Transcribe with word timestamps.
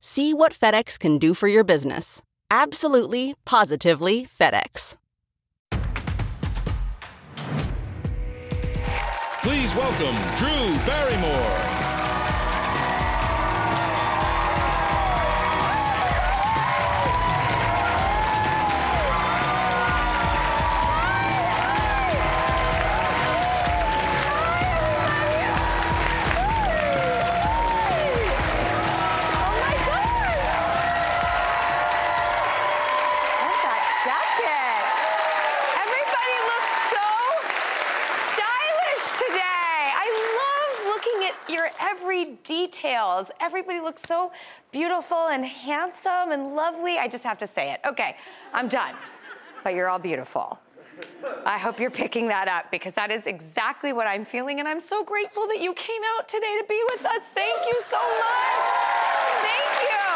See 0.00 0.32
what 0.32 0.52
FedEx 0.52 0.98
can 0.98 1.18
do 1.18 1.34
for 1.34 1.48
your 1.48 1.64
business. 1.64 2.22
Absolutely, 2.50 3.34
positively 3.44 4.26
FedEx. 4.26 4.96
Please 9.42 9.74
welcome 9.74 10.16
Drew 10.36 10.86
Barrymore. 10.86 11.77
Every 42.08 42.38
details. 42.42 43.30
Everybody 43.38 43.80
looks 43.80 44.00
so 44.02 44.32
beautiful 44.72 45.28
and 45.28 45.44
handsome 45.44 46.32
and 46.32 46.48
lovely. 46.48 46.96
I 46.96 47.06
just 47.06 47.22
have 47.22 47.36
to 47.36 47.46
say 47.46 47.72
it. 47.72 47.80
Okay, 47.86 48.16
I'm 48.54 48.66
done. 48.66 48.94
But 49.62 49.74
you're 49.74 49.90
all 49.90 49.98
beautiful. 49.98 50.58
I 51.44 51.58
hope 51.58 51.78
you're 51.78 51.90
picking 51.90 52.26
that 52.28 52.48
up 52.48 52.70
because 52.70 52.94
that 52.94 53.10
is 53.10 53.26
exactly 53.26 53.92
what 53.92 54.06
I'm 54.06 54.24
feeling, 54.24 54.58
and 54.58 54.66
I'm 54.66 54.80
so 54.80 55.04
grateful 55.04 55.46
that 55.48 55.60
you 55.60 55.74
came 55.74 56.00
out 56.16 56.26
today 56.28 56.56
to 56.58 56.64
be 56.66 56.82
with 56.92 57.04
us. 57.04 57.20
Thank 57.34 57.66
you 57.66 57.78
so 57.84 57.98
much. 57.98 58.64
Thank 59.44 59.72
you. 59.84 60.06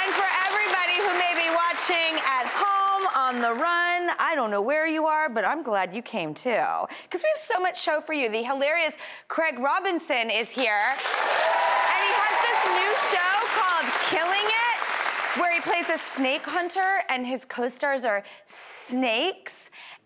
And 0.00 0.10
for 0.16 0.28
everybody 0.48 0.96
who 0.96 1.12
may 1.20 1.36
be 1.36 1.54
watching 1.54 2.18
at 2.24 2.46
home, 2.48 2.87
on 3.16 3.36
the 3.36 3.52
run, 3.52 4.10
I 4.18 4.32
don't 4.34 4.50
know 4.50 4.62
where 4.62 4.86
you 4.86 5.06
are, 5.06 5.28
but 5.28 5.44
I'm 5.44 5.62
glad 5.62 5.94
you 5.94 6.02
came 6.02 6.34
too. 6.34 6.64
Because 7.02 7.22
we 7.22 7.28
have 7.34 7.38
so 7.38 7.60
much 7.60 7.80
show 7.80 8.00
for 8.00 8.12
you. 8.12 8.28
The 8.28 8.42
hilarious 8.42 8.96
Craig 9.28 9.58
Robinson 9.58 10.30
is 10.30 10.50
here, 10.50 10.92
and 10.92 12.00
he 12.04 12.12
has 12.18 12.34
this 12.48 12.60
new 12.78 12.92
show 13.12 13.32
called 13.58 13.86
Killing 14.10 14.46
It, 14.46 15.40
where 15.40 15.52
he 15.54 15.60
plays 15.60 15.88
a 15.88 15.98
snake 15.98 16.44
hunter, 16.44 17.02
and 17.08 17.26
his 17.26 17.44
co 17.44 17.68
stars 17.68 18.04
are 18.04 18.24
snakes. 18.46 19.54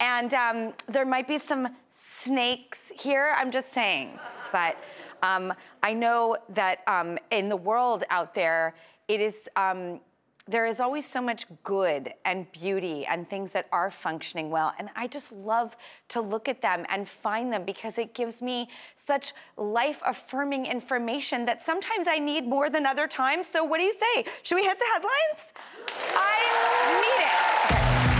And 0.00 0.34
um, 0.34 0.72
there 0.88 1.06
might 1.06 1.28
be 1.28 1.38
some 1.38 1.68
snakes 1.94 2.92
here, 2.98 3.34
I'm 3.36 3.50
just 3.50 3.72
saying. 3.72 4.18
But 4.50 4.76
um, 5.22 5.52
I 5.82 5.94
know 5.94 6.36
that 6.50 6.80
um, 6.86 7.18
in 7.30 7.48
the 7.48 7.56
world 7.56 8.04
out 8.10 8.34
there, 8.34 8.74
it 9.08 9.20
is. 9.20 9.48
There 10.52 10.66
is 10.66 10.80
always 10.80 11.08
so 11.08 11.22
much 11.22 11.46
good 11.64 12.12
and 12.26 12.44
beauty 12.52 13.06
and 13.06 13.26
things 13.26 13.52
that 13.52 13.68
are 13.72 13.90
functioning 13.90 14.50
well. 14.50 14.74
And 14.78 14.90
I 14.94 15.06
just 15.06 15.32
love 15.32 15.78
to 16.10 16.20
look 16.20 16.46
at 16.46 16.60
them 16.60 16.84
and 16.90 17.08
find 17.08 17.50
them 17.50 17.64
because 17.64 17.96
it 17.96 18.12
gives 18.12 18.42
me 18.42 18.68
such 18.94 19.32
life 19.56 20.02
affirming 20.04 20.66
information 20.66 21.46
that 21.46 21.64
sometimes 21.64 22.06
I 22.06 22.18
need 22.18 22.46
more 22.46 22.68
than 22.68 22.84
other 22.84 23.08
times. 23.08 23.46
So, 23.46 23.64
what 23.64 23.78
do 23.78 23.84
you 23.84 23.94
say? 23.94 24.26
Should 24.42 24.56
we 24.56 24.64
hit 24.64 24.78
the 24.78 24.84
headlines? 24.92 25.54
I 26.14 27.00
need 27.00 27.24
it. 27.24 28.02
Okay. 28.06 28.11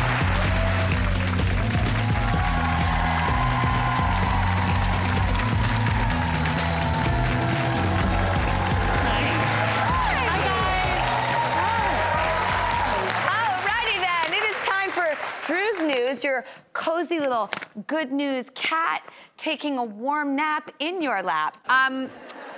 Your 16.23 16.45
cozy 16.73 17.19
little 17.19 17.51
good 17.87 18.13
news 18.13 18.47
cat 18.55 19.05
taking 19.37 19.79
a 19.79 19.85
warm 19.85 20.37
nap 20.37 20.71
in 20.79 21.03
your 21.03 21.23
lap. 21.23 21.57
Um, 21.69 22.09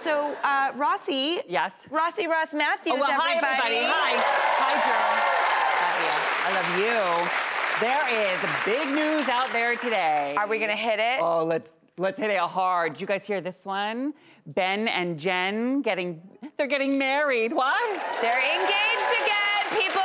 so 0.03 0.37
uh, 0.45 0.73
Rossi. 0.77 1.41
Yes? 1.49 1.79
Rossi 1.91 2.27
Ross 2.27 2.53
Mathews. 2.53 2.93
Oh, 2.95 3.01
well, 3.01 3.11
hi, 3.11 3.37
everybody. 3.37 3.85
Hi. 3.85 4.13
Hi, 4.61 4.75
you. 6.03 6.15
I 6.45 6.51
love 6.55 6.71
you. 6.79 7.01
There 7.81 8.05
is 8.13 8.39
big 8.65 8.89
news 8.95 9.29
out 9.29 9.51
there 9.53 9.75
today. 9.77 10.35
Are 10.39 10.47
we 10.47 10.59
gonna 10.59 10.77
hit 10.77 11.01
it? 11.01 11.21
Oh, 11.21 11.45
let's 11.45 11.73
let's 11.99 12.21
hit 12.21 12.31
it 12.31 12.39
hard. 12.39 12.95
Did 12.95 13.01
you 13.01 13.07
guys 13.07 13.27
hear 13.27 13.41
this 13.41 13.65
one? 13.65 14.15
Ben 14.47 14.89
and 14.89 15.19
Jen 15.19 15.83
getting 15.83 16.23
they're 16.57 16.67
getting 16.67 16.99
married. 16.99 17.53
What? 17.53 17.75
They're 18.21 18.39
engaged 18.39 19.23
again. 19.23 19.83
People 19.83 20.04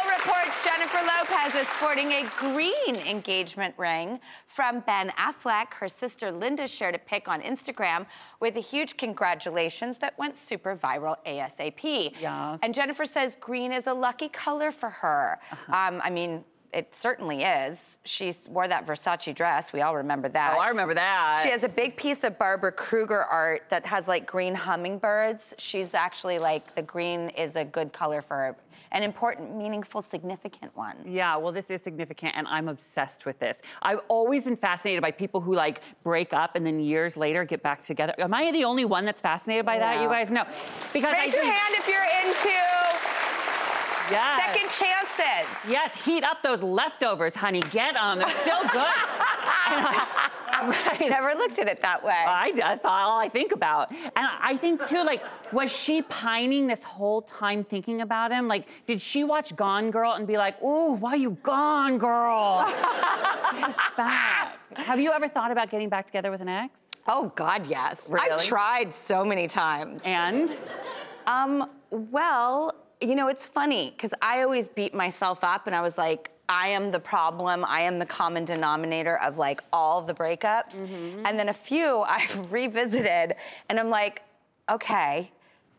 Lopez 1.42 1.62
is 1.62 1.68
sporting 1.70 2.12
a 2.12 2.26
green 2.38 2.96
engagement 3.08 3.74
ring 3.78 4.20
from 4.48 4.82
Ben 4.82 5.10
Affleck. 5.12 5.74
Her 5.74 5.88
sister 5.88 6.32
Linda 6.32 6.68
shared 6.68 6.96
a 6.96 7.00
pic 7.00 7.30
on 7.30 7.42
Instagram 7.42 8.06
with 8.40 8.58
a 8.58 8.60
huge 8.60 8.98
congratulations 8.98 9.98
that 10.00 10.18
went 10.18 10.38
super 10.38 10.76
viral 10.76 11.16
ASAP. 11.26 12.14
Yes. 12.20 12.60
And 12.62 12.74
Jennifer 12.74 13.06
says 13.06 13.38
green 13.40 13.72
is 13.72 13.88
a 13.88 13.94
lucky 13.94 14.28
color 14.30 14.72
for 14.72 14.90
her. 14.90 15.40
Um, 15.68 16.02
I 16.04 16.10
mean, 16.10 16.44
it 16.74 16.94
certainly 16.94 17.44
is. 17.44 18.00
She 18.04 18.34
wore 18.50 18.68
that 18.68 18.86
Versace 18.86 19.34
dress. 19.34 19.74
We 19.74 19.82
all 19.82 19.96
remember 19.96 20.30
that. 20.30 20.56
Oh, 20.56 20.60
I 20.60 20.68
remember 20.68 20.94
that. 20.94 21.42
She 21.44 21.50
has 21.50 21.64
a 21.64 21.70
big 21.70 21.96
piece 21.96 22.24
of 22.24 22.38
Barbara 22.38 22.72
Kruger 22.72 23.24
art 23.24 23.64
that 23.70 23.86
has 23.86 24.08
like 24.08 24.26
green 24.26 24.54
hummingbirds. 24.54 25.56
She's 25.58 25.94
actually 25.94 26.38
like 26.38 26.76
the 26.76 26.82
green 26.82 27.30
is 27.30 27.56
a 27.56 27.66
good 27.66 27.94
color 27.94 28.22
for 28.22 28.36
her. 28.36 28.56
An 28.92 29.04
important, 29.04 29.56
meaningful, 29.56 30.02
significant 30.02 30.76
one. 30.76 30.96
Yeah, 31.06 31.36
well, 31.38 31.52
this 31.52 31.70
is 31.70 31.82
significant, 31.82 32.34
and 32.36 32.48
I'm 32.48 32.68
obsessed 32.68 33.26
with 33.26 33.38
this. 33.38 33.62
I've 33.84 34.00
always 34.08 34.44
been 34.44 34.58
fascinated 34.58 35.02
by 35.04 35.12
people 35.12 35.42
who 35.42 35.54
like 35.54 35.82
break 36.04 36.34
up 36.34 36.56
and 36.56 36.66
then 36.66 36.80
years 36.80 37.16
later 37.16 37.46
get 37.46 37.62
back 37.62 37.84
together. 37.84 38.16
Am 38.18 38.34
I 38.34 38.52
the 38.52 38.64
only 38.64 38.86
one 38.86 39.06
that's 39.06 39.22
fascinated 39.22 39.64
by 39.66 39.78
that? 39.78 39.98
No. 39.98 40.04
You 40.04 40.10
guys 40.10 40.30
know, 40.32 40.44
because 40.92 41.14
I 41.14 41.20
Raise 41.26 41.34
your 41.34 41.44
think- 41.44 41.54
hand 41.54 41.76
if 41.78 41.88
you're 41.88 42.04
into 42.26 42.60
Yes. 44.12 44.42
second 44.54 44.70
chances. 44.72 45.72
Yes, 45.72 46.04
heat 46.04 46.24
up 46.24 46.42
those 46.42 46.64
leftovers, 46.64 47.36
honey. 47.36 47.60
Get 47.60 47.96
on 47.96 48.18
them. 48.18 48.28
They're 48.28 48.38
still 48.38 48.62
good. 48.70 48.88
And 49.70 49.86
I- 50.62 50.98
I 51.02 51.08
never 51.08 51.34
looked 51.36 51.60
at 51.60 51.68
it 51.68 51.82
that 51.82 52.04
way. 52.04 52.14
I, 52.28 52.52
that's 52.52 52.86
all 52.86 53.18
I 53.20 53.30
think 53.30 53.52
about. 53.52 53.92
And 53.92 54.10
I 54.16 54.58
think 54.58 54.88
too, 54.88 55.04
like, 55.04 55.24
was 55.54 55.72
she 55.72 56.02
pining 56.04 56.68
this 56.68 56.84
whole 56.84 57.22
time 57.22 57.64
thinking 57.64 58.02
about 58.02 58.32
him? 58.32 58.48
Like, 58.48 58.68
did 58.86 59.02
she 59.02 59.24
watch 59.24 59.56
Gone 59.56 59.92
Girl 59.92 60.14
and 60.14 60.28
be 60.28 60.38
like, 60.38 60.62
"Ooh, 60.62 60.94
why 60.96 61.16
you 61.16 61.32
gone, 61.44 61.98
girl? 61.98 62.66
Back." 63.98 64.60
Have 64.78 65.00
you 65.00 65.12
ever 65.12 65.28
thought 65.28 65.52
about 65.52 65.70
getting 65.72 65.90
back 65.90 66.06
together 66.06 66.32
with 66.32 66.42
an 66.42 66.50
ex? 66.50 66.82
oh 67.08 67.32
God, 67.36 67.66
yes. 67.66 68.06
Really? 68.08 68.30
I've 68.32 68.44
tried 68.44 68.94
so 68.94 69.26
many 69.26 69.48
times. 69.48 70.04
And 70.06 70.56
Um, 71.26 71.70
well, 71.90 72.76
you 73.02 73.16
know, 73.16 73.28
it's 73.30 73.48
funny 73.48 73.92
because 73.92 74.14
I 74.22 74.42
always 74.44 74.68
beat 74.68 74.94
myself 74.94 75.44
up 75.44 75.66
and 75.66 75.76
I 75.76 75.82
was 75.82 75.98
like, 75.98 76.32
I 76.50 76.70
am 76.70 76.92
the 76.92 77.00
problem. 77.00 77.64
I 77.64 77.82
am 77.82 78.00
the 78.00 78.06
common 78.06 78.44
denominator 78.44 79.20
of 79.20 79.38
like 79.38 79.62
all 79.72 80.02
the 80.02 80.14
breakups. 80.14 80.74
Mm-hmm. 80.74 81.26
And 81.26 81.40
then 81.40 81.50
a 81.50 81.54
few 81.54 82.00
I've 82.08 82.52
revisited 82.52 83.36
and 83.70 83.80
I'm 83.80 83.90
like, 83.90 84.24
okay, 84.70 85.32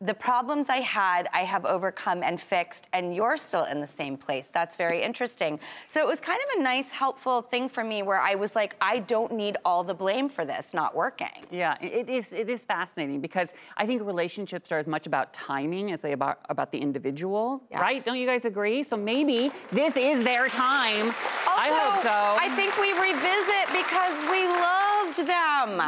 the 0.02 0.14
problems 0.14 0.70
I 0.70 0.79
had, 0.79 1.29
I 1.35 1.44
have 1.44 1.67
overcome 1.67 2.23
and 2.23 2.41
fixed, 2.41 2.88
and 2.94 3.14
you're 3.14 3.37
still 3.37 3.64
in 3.64 3.82
the 3.82 3.87
same 3.87 4.17
place. 4.17 4.49
That's 4.50 4.75
very 4.75 5.02
interesting. 5.02 5.61
So 5.88 6.00
it 6.00 6.06
was 6.06 6.20
kind 6.20 6.41
of 6.49 6.58
a 6.61 6.62
nice, 6.62 6.91
helpful 6.91 7.43
thing 7.43 7.69
for 7.69 7.85
me 7.85 8.02
where 8.02 8.19
I 8.19 8.35
was 8.35 8.56
like, 8.56 8.76
I 8.81 9.00
don't 9.00 9.32
need 9.32 9.58
all 9.62 9.85
the 9.85 9.93
blame 9.94 10.31
for 10.31 10.47
this 10.47 10.73
not 10.73 10.94
working. 10.97 11.29
Yeah, 11.50 11.76
it 11.82 12.08
is. 12.08 12.32
It 12.32 12.49
is 12.49 12.64
fascinating 12.64 13.20
because 13.20 13.52
I 13.76 13.85
think 13.87 14.00
relationships 14.02 14.73
are 14.73 14.79
as 14.79 14.87
much 14.87 15.06
about 15.06 15.35
timing 15.35 15.93
as 15.93 16.00
they 16.00 16.12
about 16.12 16.38
about 16.49 16.73
the 16.73 16.79
individual, 16.79 17.62
Yeah. 17.70 17.81
right? 17.81 18.03
Don't 18.03 18.19
you 18.19 18.26
guys 18.26 18.46
agree? 18.46 18.82
So 18.82 18.96
maybe 18.96 19.53
this 19.70 19.96
is 19.96 20.25
their 20.25 20.49
time. 20.49 21.12
I 21.46 21.69
hope 21.79 22.03
so. 22.03 22.37
I 22.41 22.49
think 22.56 22.75
we 22.81 22.93
revisit 22.93 23.67
because 23.76 24.31
we 24.31 24.46
love 24.49 24.89
loved 25.18 25.28
them. 25.28 25.80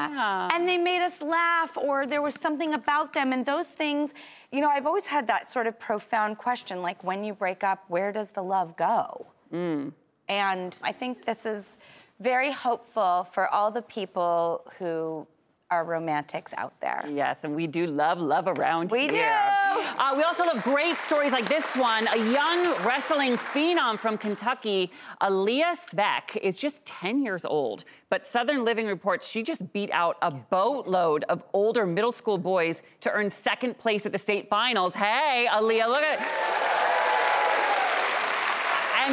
And 0.52 0.69
they 0.69 0.78
made 0.78 1.02
us 1.02 1.22
laugh, 1.22 1.76
or 1.76 2.06
there 2.06 2.22
was 2.22 2.34
something 2.34 2.74
about 2.74 3.12
them. 3.12 3.32
And 3.32 3.44
those 3.44 3.69
things, 3.69 4.12
you 4.50 4.60
know, 4.60 4.69
I've 4.70 4.86
always 4.86 5.06
had 5.06 5.26
that 5.28 5.48
sort 5.48 5.66
of 5.66 5.78
profound 5.78 6.38
question 6.38 6.82
like, 6.82 7.02
when 7.04 7.24
you 7.24 7.34
break 7.34 7.64
up, 7.64 7.84
where 7.88 8.12
does 8.12 8.30
the 8.30 8.42
love 8.42 8.76
go? 8.76 9.26
Mm. 9.52 9.92
And 10.28 10.78
I 10.82 10.92
think 10.92 11.24
this 11.24 11.46
is 11.46 11.76
very 12.20 12.52
hopeful 12.52 13.26
for 13.32 13.48
all 13.48 13.70
the 13.70 13.82
people 13.82 14.62
who 14.78 15.26
are 15.70 15.84
romantics 15.84 16.52
out 16.58 16.78
there. 16.80 17.04
Yes, 17.10 17.38
and 17.42 17.56
we 17.56 17.66
do 17.66 17.86
love 17.86 18.20
love 18.20 18.46
around 18.46 18.90
We 18.90 19.08
here. 19.08 19.10
do. 19.10 19.62
Uh, 19.74 20.14
we 20.16 20.22
also 20.22 20.44
love 20.44 20.62
great 20.62 20.96
stories 20.96 21.32
like 21.32 21.48
this 21.48 21.76
one. 21.76 22.06
A 22.08 22.19
young 22.32 22.84
wrestling 22.84 23.36
phenom 23.36 23.98
from 23.98 24.19
Kentucky, 24.19 24.90
Aaliyah 25.20 25.76
Svek, 25.76 26.36
is 26.36 26.56
just 26.56 26.84
10 26.84 27.22
years 27.22 27.44
old. 27.44 27.84
But 28.10 28.26
Southern 28.26 28.64
Living 28.64 28.86
reports 28.86 29.28
she 29.28 29.42
just 29.42 29.72
beat 29.72 29.90
out 29.92 30.19
a 30.22 30.30
boatload 30.30 31.24
of 31.28 31.42
older 31.52 31.86
middle 31.86 32.12
school 32.12 32.38
boys 32.38 32.82
to 33.00 33.10
earn 33.10 33.30
second 33.30 33.78
place 33.78 34.04
at 34.04 34.12
the 34.12 34.19
state 34.19 34.48
finals. 34.48 34.94
Hey, 34.94 35.48
Aaliyah, 35.50 35.88
look 35.88 36.02
at 36.02 36.71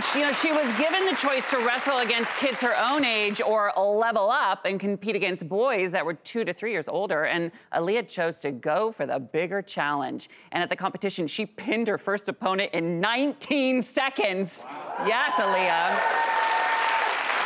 she, 0.04 0.20
you 0.20 0.26
know, 0.26 0.32
she 0.32 0.52
was 0.52 0.78
given 0.78 1.06
the 1.06 1.16
choice 1.16 1.50
to 1.50 1.58
wrestle 1.66 2.00
against 2.00 2.32
kids 2.38 2.62
her 2.62 2.76
own 2.80 3.04
age 3.04 3.42
or 3.42 3.72
level 3.76 4.30
up 4.30 4.66
and 4.66 4.80
compete 4.80 5.16
against 5.16 5.48
boys 5.48 5.92
that 5.92 6.06
were 6.06 6.14
two 6.14 6.44
to 6.44 6.54
three 6.54 6.72
years 6.72 6.88
older. 6.88 7.26
And 7.26 7.52
Aaliyah 7.74 8.08
chose 8.08 8.40
to 8.40 8.52
go 8.52 8.92
for 8.92 9.06
the 9.06 9.20
bigger 9.20 9.62
challenge. 9.62 10.30
And 10.52 10.62
at 10.62 10.70
the 10.70 10.76
competition, 10.76 11.28
she 11.28 11.46
pinned 11.46 11.88
her 11.88 11.98
first 11.98 12.30
opponent 12.30 12.74
in 12.74 13.00
19 13.00 13.84
seconds. 13.84 14.64
Yes, 15.06 15.32
Aaliyah. 15.34 16.30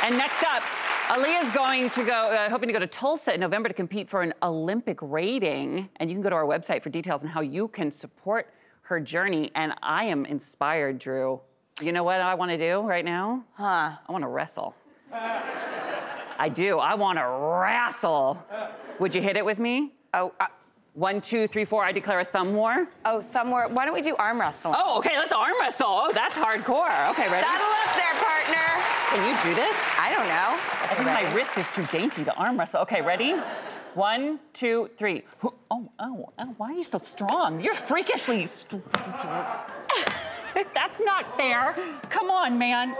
And 0.07 0.17
next 0.17 0.43
up, 0.43 0.63
Aaliyah's 1.07 1.53
going 1.53 1.89
to 1.91 2.03
go, 2.03 2.13
uh, 2.13 2.49
hoping 2.49 2.67
to 2.67 2.73
go 2.73 2.79
to 2.79 2.87
Tulsa 2.87 3.33
in 3.33 3.39
November 3.39 3.69
to 3.69 3.75
compete 3.75 4.09
for 4.09 4.21
an 4.21 4.33
Olympic 4.41 4.97
rating. 5.01 5.89
And 5.97 6.09
you 6.09 6.15
can 6.15 6.23
go 6.23 6.29
to 6.29 6.35
our 6.35 6.45
website 6.45 6.83
for 6.83 6.89
details 6.89 7.23
on 7.23 7.29
how 7.29 7.41
you 7.41 7.67
can 7.67 7.91
support 7.91 8.53
her 8.83 8.99
journey. 8.99 9.51
And 9.55 9.73
I 9.81 10.05
am 10.05 10.25
inspired, 10.25 10.99
Drew. 10.99 11.41
You 11.81 11.91
know 11.91 12.03
what 12.03 12.21
I 12.21 12.35
want 12.35 12.51
to 12.51 12.57
do 12.57 12.81
right 12.81 13.03
now? 13.03 13.43
Huh? 13.53 13.97
I 14.07 14.11
want 14.11 14.23
to 14.23 14.27
wrestle. 14.27 14.75
I 15.11 16.49
do. 16.53 16.77
I 16.79 16.95
want 16.95 17.17
to 17.17 17.25
wrestle. 17.27 18.43
Would 18.99 19.15
you 19.15 19.21
hit 19.21 19.37
it 19.37 19.45
with 19.45 19.59
me? 19.59 19.91
Oh, 20.13 20.33
uh, 20.39 20.45
One, 20.93 21.19
two, 21.21 21.47
three, 21.47 21.65
four. 21.65 21.83
I 21.83 21.91
declare 21.91 22.19
a 22.19 22.23
thumb 22.25 22.53
war. 22.53 22.87
oh, 23.05 23.21
thumb 23.21 23.49
war. 23.49 23.67
Why 23.67 23.85
don't 23.85 23.95
we 23.95 24.01
do 24.01 24.15
arm 24.17 24.39
wrestling? 24.39 24.75
Oh, 24.77 24.99
okay. 24.99 25.17
Let's 25.17 25.31
arm 25.31 25.53
wrestle. 25.59 25.87
Oh, 25.89 26.11
that's 26.13 26.35
hardcore. 26.37 27.09
Okay, 27.11 27.27
ready? 27.29 27.43
Saddle 27.45 27.73
up 27.81 27.95
there, 27.95 28.13
partner. 28.21 28.67
Can 29.09 29.21
you 29.27 29.35
do 29.49 29.55
this? 29.55 29.75
I 29.99 30.13
don't 30.13 30.27
know. 30.27 30.49
I 30.83 30.93
think 30.95 31.07
my 31.07 31.33
wrist 31.35 31.57
is 31.57 31.67
too 31.69 31.85
dainty 31.91 32.23
to 32.23 32.33
arm 32.35 32.59
wrestle. 32.59 32.81
Okay, 32.81 33.01
ready? 33.01 33.33
One, 33.95 34.39
two, 34.53 34.89
three. 34.97 35.23
Oh, 35.43 35.53
oh, 35.71 35.89
oh, 35.99 36.53
why 36.57 36.71
are 36.71 36.73
you 36.73 36.83
so 36.83 36.97
strong? 36.99 37.61
You're 37.61 37.75
freakishly. 37.75 38.45
St- 38.45 38.81
That's 40.73 40.99
not 40.99 41.37
fair. 41.37 41.75
Come 42.09 42.29
on, 42.29 42.57
man. 42.57 42.95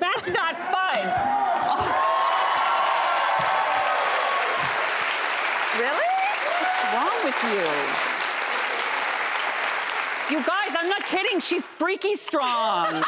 That's 0.00 0.28
not 0.28 0.56
fun. 0.70 1.02
Really? 5.80 6.10
What's 6.60 6.84
wrong 6.94 7.24
with 7.24 7.42
you? 7.44 8.06
You 10.28 10.44
guys, 10.44 10.74
I'm 10.76 10.88
not 10.88 11.04
kidding. 11.04 11.38
She's 11.38 11.64
freaky 11.64 12.14
strong. 12.14 13.04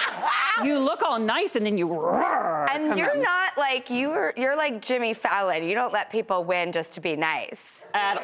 you 0.64 0.78
look 0.78 1.02
all 1.02 1.18
nice 1.18 1.56
and 1.56 1.66
then 1.66 1.76
you 1.76 1.88
roar. 1.88 2.66
And 2.70 2.96
you're 2.96 3.16
on. 3.16 3.22
not 3.22 3.58
like 3.58 3.90
you're 3.90 4.32
you're 4.36 4.56
like 4.56 4.80
Jimmy 4.80 5.14
Fallon. 5.14 5.64
You 5.64 5.74
don't 5.74 5.92
let 5.92 6.10
people 6.12 6.44
win 6.44 6.70
just 6.70 6.92
to 6.92 7.00
be 7.00 7.16
nice. 7.16 7.86
at 7.94 8.22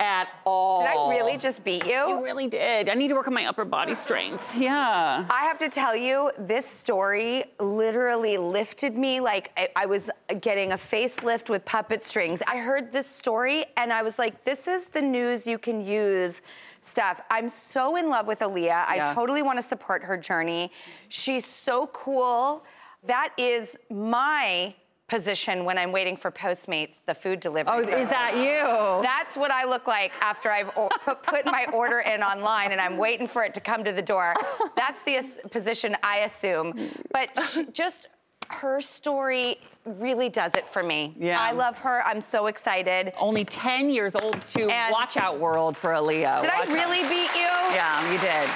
at 0.00 0.28
all. 0.44 0.82
Did 0.82 0.88
I 0.90 1.10
really 1.10 1.36
just 1.36 1.64
beat 1.64 1.84
You 1.86 1.92
you? 2.08 2.24
really 2.24 2.46
did. 2.48 2.88
I 2.88 2.94
need 2.94 3.08
to 3.08 3.14
work 3.14 3.26
on 3.28 3.34
my 3.34 3.46
upper 3.46 3.64
body 3.64 3.94
strength. 3.94 4.56
Yeah. 4.66 5.26
I 5.30 5.44
have 5.44 5.58
to 5.60 5.68
tell 5.68 5.94
you, 5.96 6.30
this 6.38 6.66
story 6.66 7.44
literally 7.60 8.36
lifted 8.38 8.96
me 8.96 9.20
like 9.20 9.52
I, 9.56 9.68
I 9.76 9.86
was 9.86 10.10
getting 10.40 10.72
a 10.72 10.76
facelift 10.76 11.48
with 11.48 11.64
puppet 11.64 12.02
strings. 12.02 12.40
I 12.46 12.56
heard 12.58 12.90
this 12.92 13.06
story 13.08 13.64
and 13.76 13.92
I 13.92 14.02
was 14.02 14.18
like, 14.18 14.44
this 14.44 14.66
is 14.66 14.86
the 14.88 15.02
news 15.02 15.46
you 15.46 15.58
can 15.58 15.80
use 15.84 16.42
stuff. 16.80 17.20
I'm 17.30 17.48
so 17.48 17.96
in 17.96 18.08
love 18.10 18.26
with 18.26 18.40
Aaliyah. 18.40 18.84
I 18.88 19.12
totally 19.14 19.42
want 19.42 19.58
to 19.58 19.62
support 19.62 20.02
her 20.04 20.16
journey. 20.16 20.72
She's 21.08 21.44
so 21.46 21.88
cool. 21.88 22.64
That 23.04 23.32
is 23.38 23.76
my 23.90 24.74
position 25.08 25.64
when 25.64 25.78
I'm 25.78 25.92
waiting 25.92 26.16
for 26.16 26.30
Postmates, 26.30 26.98
the 27.06 27.14
food 27.14 27.40
delivery. 27.40 27.72
Oh, 27.74 27.80
is 27.80 28.08
that 28.08 28.34
you? 28.36 29.02
That's 29.02 29.36
what 29.36 29.50
I 29.52 29.64
look 29.64 29.86
like 29.86 30.12
after 30.20 30.50
I've 30.50 30.74
put, 31.22 31.44
my 31.46 31.66
order 31.72 32.00
in 32.00 32.22
online 32.22 32.72
and 32.72 32.80
I'm 32.80 32.96
waiting 32.96 33.26
for 33.28 33.44
it 33.44 33.54
to 33.54 33.60
come 33.60 33.84
to 33.84 33.92
the 33.92 34.02
door. 34.02 34.34
That's 34.76 35.02
the 35.04 35.16
as- 35.16 35.40
position 35.50 35.96
I 36.02 36.18
assume. 36.18 36.90
But 37.12 37.28
just 37.72 38.08
her 38.48 38.80
story 38.80 39.58
really 39.84 40.28
does 40.28 40.54
it 40.54 40.68
for 40.68 40.82
me. 40.82 41.14
Yeah. 41.18 41.38
I 41.40 41.52
love 41.52 41.78
her. 41.78 42.02
I'm 42.04 42.20
so 42.20 42.46
excited. 42.48 43.12
Only 43.18 43.44
10 43.44 43.90
years 43.90 44.14
old 44.16 44.40
to 44.54 44.68
And- 44.68 44.92
watch 44.92 45.16
out 45.16 45.38
world 45.38 45.76
for 45.76 45.90
Aaliyah. 45.90 46.40
Did 46.40 46.50
I 46.50 46.58
Watch 46.60 46.68
out. 46.68 46.74
really 46.74 47.02
beat 47.02 47.32
you? 47.34 47.46
Yeah, 47.74 48.12
you 48.12 48.18
did. 48.18 48.50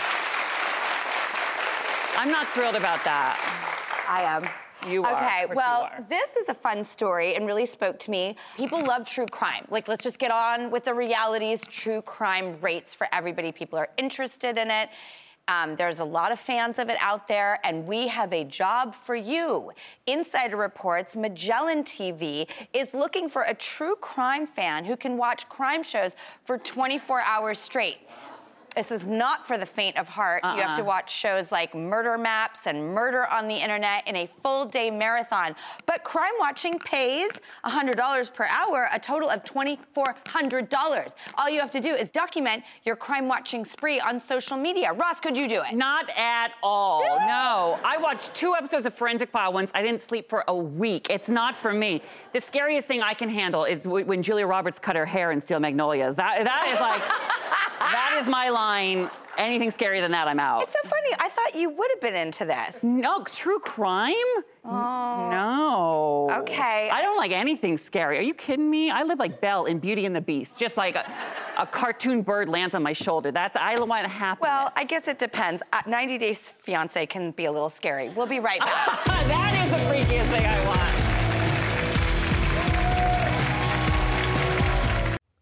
I'm 2.19 2.31
not 2.31 2.47
thrilled 2.49 2.75
about 2.75 3.03
that. 3.05 3.39
I 4.09 4.23
am. 4.23 4.43
You 4.89 5.05
are. 5.05 5.17
Okay, 5.17 5.47
well, 5.55 5.83
are. 5.83 6.05
this 6.09 6.37
is 6.37 6.49
a 6.49 6.55
fun 6.55 6.85
story 6.85 7.37
and 7.37 7.47
really 7.47 7.67
spoke 7.67 7.99
to 8.01 8.11
me. 8.11 8.37
People 8.57 8.83
love 8.85 9.09
true 9.09 9.27
crime. 9.27 9.67
Like, 9.71 9.89
let's 9.89 10.05
just 10.05 10.19
get 10.19 10.31
on 10.31 10.71
with 10.71 10.85
the 10.85 10.95
realities. 10.95 11.63
True 11.67 12.03
crime 12.03 12.59
rates 12.61 12.95
for 12.95 13.07
everybody. 13.13 13.53
People 13.53 13.79
are 13.79 13.89
interested 13.97 14.59
in 14.59 14.71
it. 14.71 14.89
Um, 15.49 15.75
there's 15.75 15.99
a 15.99 16.05
lot 16.05 16.31
of 16.31 16.39
fans 16.39 16.79
of 16.79 16.89
it 16.91 16.97
out 17.01 17.27
there, 17.27 17.59
and 17.65 17.85
we 17.85 18.07
have 18.07 18.33
a 18.33 18.45
job 18.45 18.95
for 18.95 19.17
you. 19.17 19.73
Insider 20.07 20.57
reports 20.57 21.17
Magellan 21.17 21.83
TV 21.83 22.47
is 22.73 22.95
looking 22.95 23.29
for 23.29 23.43
a 23.43 23.55
true 23.55 23.97
crime 23.97 24.47
fan 24.47 24.85
who 24.85 24.97
can 24.97 25.17
watch 25.17 25.49
crime 25.49 25.83
shows 25.83 26.15
for 26.45 26.57
24 26.57 27.23
hours 27.23 27.59
straight. 27.59 27.99
This 28.77 28.91
is 28.91 29.07
not 29.07 29.47
for 29.47 29.59
the 29.59 29.67
faint 29.67 29.99
of 29.99 30.09
heart. 30.09 30.43
You 30.45 30.63
have 30.63 30.77
to 30.77 30.83
uh-uh. 30.83 30.89
watch 30.89 31.13
shows 31.13 31.51
like 31.51 31.75
Murder 31.75 32.17
Maps 32.17 32.67
and 32.67 32.95
Murder 32.95 33.27
on 33.27 33.49
the 33.49 33.55
Internet 33.55 34.07
in 34.07 34.17
a 34.17 34.29
full 34.43 34.65
day 34.65 34.91
marathon. 34.91 35.57
But 35.87 36.05
crime 36.05 36.33
watching 36.39 36.79
pays 36.79 37.31
$100 37.65 38.35
per 38.35 38.47
hour, 38.47 38.89
a 38.93 38.99
total 38.99 39.29
of 39.29 39.45
$2,400. 39.45 41.15
All 41.37 41.51
you 41.51 41.61
have 41.61 41.71
to 41.73 41.81
do 41.81 41.95
is 41.95 42.09
document 42.09 42.63
your 42.85 42.97
crime 42.97 43.29
watching 43.29 43.65
spree 43.65 44.01
on 44.01 44.19
social 44.19 44.57
media. 44.57 44.93
Ross, 44.93 45.21
could 45.21 45.37
you 45.37 45.49
do 45.49 45.63
it? 45.63 45.75
Not 45.75 46.09
at 46.17 46.53
all. 46.63 47.03
No. 47.21 47.79
I 47.85 47.97
watched 47.99 48.35
two 48.35 48.55
episodes 48.55 48.87
of 48.87 48.95
Forensic 48.95 49.31
File 49.31 49.53
once. 49.53 49.71
I 49.75 49.83
didn't 49.83 50.01
sleep 50.01 50.29
for 50.29 50.45
a 50.47 50.55
week. 50.55 51.09
It's 51.11 51.29
not 51.29 51.57
for 51.57 51.73
me. 51.73 52.03
The 52.33 52.41
scariest 52.41 52.87
thing 52.87 53.03
I 53.03 53.15
can 53.15 53.29
handle 53.29 53.65
is 53.65 53.83
w- 53.83 54.05
when 54.07 54.23
Julia 54.23 54.47
Roberts 54.47 54.79
cut 54.79 54.95
her 54.97 55.07
hair 55.07 55.33
in 55.33 55.41
Steel 55.41 55.59
Magnolias. 55.59 56.15
That, 56.17 56.45
that 56.45 56.67
is 56.73 56.81
like, 56.81 57.01
that 57.81 58.19
is 58.23 58.29
my 58.29 58.51
line. 58.51 59.11
Anything 59.37 59.71
scarier 59.71 60.01
than 60.01 60.13
that, 60.13 60.29
I'm 60.29 60.39
out. 60.39 60.65
It's 60.65 60.73
so 60.73 60.89
funny. 60.89 61.15
I 61.19 61.29
thought 61.31 61.55
you 61.59 61.71
would 61.71 61.91
have 61.93 62.01
been 62.01 62.15
into 62.15 62.45
this. 62.45 62.85
No, 62.85 63.25
true 63.25 63.59
crime? 63.59 64.15
Oh. 64.65 65.29
No. 65.31 66.29
Okay. 66.43 66.91
I 66.93 67.01
don't 67.01 67.17
like 67.17 67.33
anything 67.33 67.77
scary. 67.79 68.19
Are 68.19 68.23
you 68.23 68.35
kidding 68.35 68.69
me? 68.71 68.91
I 68.91 69.03
live 69.03 69.19
like 69.19 69.41
Belle 69.41 69.65
in 69.65 69.79
Beauty 69.79 70.05
and 70.05 70.15
the 70.15 70.21
Beast. 70.21 70.59
Just 70.59 70.77
like 70.77 70.95
a, 70.95 71.11
a 71.57 71.67
cartoon 71.67 72.23
bird 72.23 72.49
lands 72.49 72.75
on 72.75 72.83
my 72.83 72.93
shoulder. 72.93 73.33
That's 73.33 73.57
I 73.57 73.79
want 73.79 74.05
to 74.05 74.09
happiness. 74.09 74.43
Well, 74.49 74.73
I 74.77 74.85
guess 74.85 75.09
it 75.09 75.19
depends. 75.19 75.63
Uh, 75.73 75.81
90 75.87 76.19
Days 76.19 76.51
Fiance 76.51 77.07
can 77.07 77.31
be 77.31 77.47
a 77.47 77.53
little 77.53 77.71
scary. 77.71 78.11
We'll 78.11 78.27
be 78.27 78.41
right 78.41 78.61
back. 78.61 79.05
that 79.07 79.65
is 79.65 79.71
the 79.71 79.79
freakiest 79.89 80.29
thing 80.37 80.47
I 80.47 80.67
want. 80.67 81.10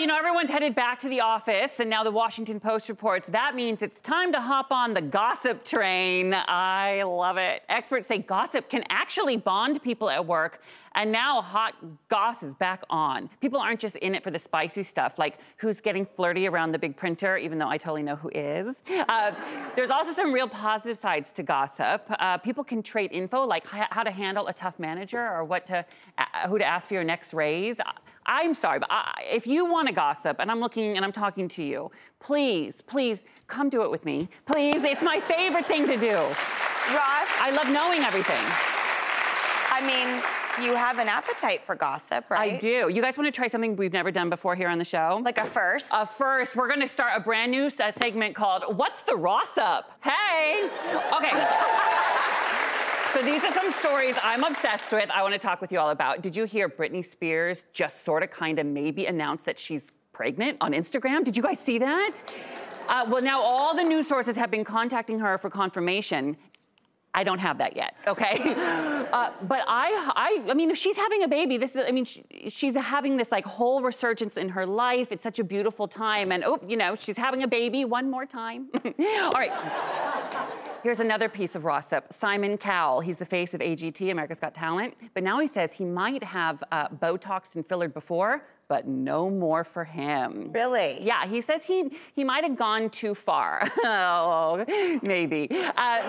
You 0.00 0.06
know, 0.06 0.16
everyone's 0.16 0.50
headed 0.50 0.74
back 0.74 0.98
to 1.00 1.10
the 1.10 1.20
office, 1.20 1.78
and 1.78 1.90
now 1.90 2.02
the 2.02 2.10
Washington 2.10 2.58
Post 2.58 2.88
reports 2.88 3.28
that 3.28 3.54
means 3.54 3.82
it's 3.82 4.00
time 4.00 4.32
to 4.32 4.40
hop 4.40 4.72
on 4.72 4.94
the 4.94 5.02
gossip 5.02 5.62
train. 5.62 6.32
I 6.34 7.02
love 7.02 7.36
it. 7.36 7.64
Experts 7.68 8.08
say 8.08 8.16
gossip 8.16 8.70
can 8.70 8.82
actually 8.88 9.36
bond 9.36 9.82
people 9.82 10.08
at 10.08 10.24
work, 10.24 10.62
and 10.94 11.12
now 11.12 11.40
hot 11.40 11.74
goss 12.08 12.42
is 12.42 12.54
back 12.54 12.82
on. 12.90 13.30
People 13.40 13.60
aren't 13.60 13.80
just 13.80 13.96
in 13.96 14.14
it 14.14 14.22
for 14.24 14.30
the 14.30 14.38
spicy 14.38 14.82
stuff, 14.82 15.18
like 15.18 15.38
who's 15.58 15.80
getting 15.80 16.04
flirty 16.04 16.46
around 16.48 16.72
the 16.72 16.78
big 16.78 16.96
printer, 16.96 17.36
even 17.36 17.58
though 17.58 17.68
I 17.68 17.78
totally 17.78 18.02
know 18.02 18.16
who 18.16 18.30
is. 18.34 18.82
Uh, 19.08 19.32
there's 19.76 19.90
also 19.90 20.12
some 20.12 20.32
real 20.32 20.48
positive 20.48 20.98
sides 20.98 21.32
to 21.34 21.42
gossip. 21.42 22.04
Uh, 22.08 22.38
people 22.38 22.64
can 22.64 22.82
trade 22.82 23.12
info, 23.12 23.44
like 23.44 23.66
h- 23.74 23.88
how 23.90 24.02
to 24.02 24.10
handle 24.10 24.46
a 24.48 24.52
tough 24.52 24.78
manager 24.78 25.20
or 25.20 25.44
what 25.44 25.66
to, 25.66 25.84
uh, 26.18 26.48
who 26.48 26.58
to 26.58 26.64
ask 26.64 26.88
for 26.88 26.94
your 26.94 27.04
next 27.04 27.32
raise. 27.32 27.80
I'm 28.26 28.54
sorry, 28.54 28.78
but 28.78 28.88
I, 28.90 29.24
if 29.30 29.46
you 29.46 29.64
want 29.70 29.88
to 29.88 29.94
gossip, 29.94 30.36
and 30.40 30.50
I'm 30.50 30.60
looking 30.60 30.96
and 30.96 31.04
I'm 31.04 31.12
talking 31.12 31.48
to 31.48 31.62
you, 31.62 31.90
please, 32.20 32.80
please 32.82 33.24
come 33.48 33.70
do 33.70 33.82
it 33.82 33.90
with 33.90 34.04
me. 34.04 34.28
Please, 34.46 34.84
it's 34.84 35.02
my 35.02 35.20
favorite 35.20 35.66
thing 35.66 35.86
to 35.86 35.96
do. 35.96 36.14
Ross, 36.16 37.28
I 37.40 37.50
love 37.54 37.70
knowing 37.72 38.00
everything. 38.02 38.44
I 39.72 39.80
mean, 39.86 40.22
you 40.62 40.74
have 40.74 40.98
an 40.98 41.08
appetite 41.08 41.64
for 41.64 41.74
gossip, 41.74 42.30
right? 42.30 42.54
I 42.54 42.56
do. 42.58 42.90
You 42.92 43.00
guys 43.02 43.16
want 43.16 43.26
to 43.26 43.32
try 43.32 43.46
something 43.46 43.76
we've 43.76 43.92
never 43.92 44.10
done 44.10 44.30
before 44.30 44.54
here 44.54 44.68
on 44.68 44.78
the 44.78 44.84
show? 44.84 45.20
Like 45.24 45.38
a 45.38 45.44
first? 45.44 45.88
A 45.92 46.06
first, 46.06 46.56
we're 46.56 46.68
going 46.68 46.80
to 46.80 46.88
start 46.88 47.12
a 47.14 47.20
brand 47.20 47.50
new 47.50 47.66
uh, 47.66 47.90
segment 47.90 48.34
called 48.34 48.76
What's 48.76 49.02
the 49.02 49.16
Ross 49.16 49.58
Up? 49.58 49.92
Hey! 50.02 50.68
Okay. 51.12 51.30
So 53.12 53.22
these 53.22 53.42
are 53.44 53.52
some 53.52 53.72
stories 53.72 54.16
I'm 54.22 54.44
obsessed 54.44 54.92
with. 54.92 55.10
I 55.10 55.22
want 55.22 55.34
to 55.34 55.38
talk 55.38 55.60
with 55.60 55.72
you 55.72 55.78
all 55.78 55.90
about. 55.90 56.22
Did 56.22 56.36
you 56.36 56.44
hear 56.44 56.68
Britney 56.68 57.04
Spears 57.04 57.64
just 57.72 58.04
sort 58.04 58.22
of 58.22 58.30
kind 58.30 58.58
of 58.58 58.66
maybe 58.66 59.06
announced 59.06 59.46
that 59.46 59.58
she's 59.58 59.90
pregnant 60.12 60.58
on 60.60 60.72
Instagram? 60.72 61.24
Did 61.24 61.36
you 61.36 61.42
guys 61.42 61.58
see 61.58 61.78
that? 61.78 62.22
Uh, 62.88 63.06
well, 63.08 63.22
now 63.22 63.40
all 63.40 63.74
the 63.74 63.82
news 63.82 64.06
sources 64.08 64.36
have 64.36 64.50
been 64.50 64.64
contacting 64.64 65.18
her 65.18 65.38
for 65.38 65.48
confirmation. 65.48 66.36
I 67.12 67.24
don't 67.24 67.40
have 67.40 67.58
that 67.58 67.76
yet, 67.76 67.96
okay? 68.06 68.38
uh, 69.12 69.30
but 69.42 69.64
I, 69.66 70.12
I, 70.14 70.50
I 70.50 70.54
mean, 70.54 70.70
if 70.70 70.78
she's 70.78 70.96
having 70.96 71.24
a 71.24 71.28
baby, 71.28 71.56
this 71.56 71.74
is, 71.74 71.84
I 71.86 71.90
mean, 71.90 72.04
she, 72.04 72.24
she's 72.48 72.76
having 72.76 73.16
this 73.16 73.32
like 73.32 73.44
whole 73.44 73.82
resurgence 73.82 74.36
in 74.36 74.50
her 74.50 74.64
life. 74.64 75.08
It's 75.10 75.24
such 75.24 75.40
a 75.40 75.44
beautiful 75.44 75.88
time. 75.88 76.30
And 76.30 76.44
oh, 76.44 76.60
you 76.68 76.76
know, 76.76 76.94
she's 76.94 77.16
having 77.16 77.42
a 77.42 77.48
baby 77.48 77.84
one 77.84 78.08
more 78.08 78.26
time. 78.26 78.68
All 78.84 79.32
right. 79.34 79.50
Here's 80.84 81.00
another 81.00 81.28
piece 81.28 81.56
of 81.56 81.64
gossip. 81.64 82.12
Simon 82.12 82.56
Cowell, 82.56 83.00
he's 83.00 83.18
the 83.18 83.26
face 83.26 83.54
of 83.54 83.60
AGT, 83.60 84.12
America's 84.12 84.38
Got 84.38 84.54
Talent, 84.54 84.94
but 85.12 85.22
now 85.24 85.40
he 85.40 85.46
says 85.48 85.72
he 85.72 85.84
might 85.84 86.22
have 86.22 86.62
uh, 86.70 86.88
Botoxed 86.88 87.56
and 87.56 87.66
fillered 87.66 87.92
before, 87.92 88.44
but 88.70 88.86
no 88.86 89.28
more 89.28 89.64
for 89.64 89.82
him. 89.84 90.52
Really? 90.54 91.02
Yeah, 91.02 91.26
he 91.26 91.40
says 91.40 91.64
he 91.64 91.90
he 92.14 92.22
might 92.22 92.44
have 92.44 92.56
gone 92.56 92.88
too 92.88 93.16
far. 93.16 93.68
oh, 93.84 94.64
maybe. 95.02 95.48
Uh, 95.50 95.74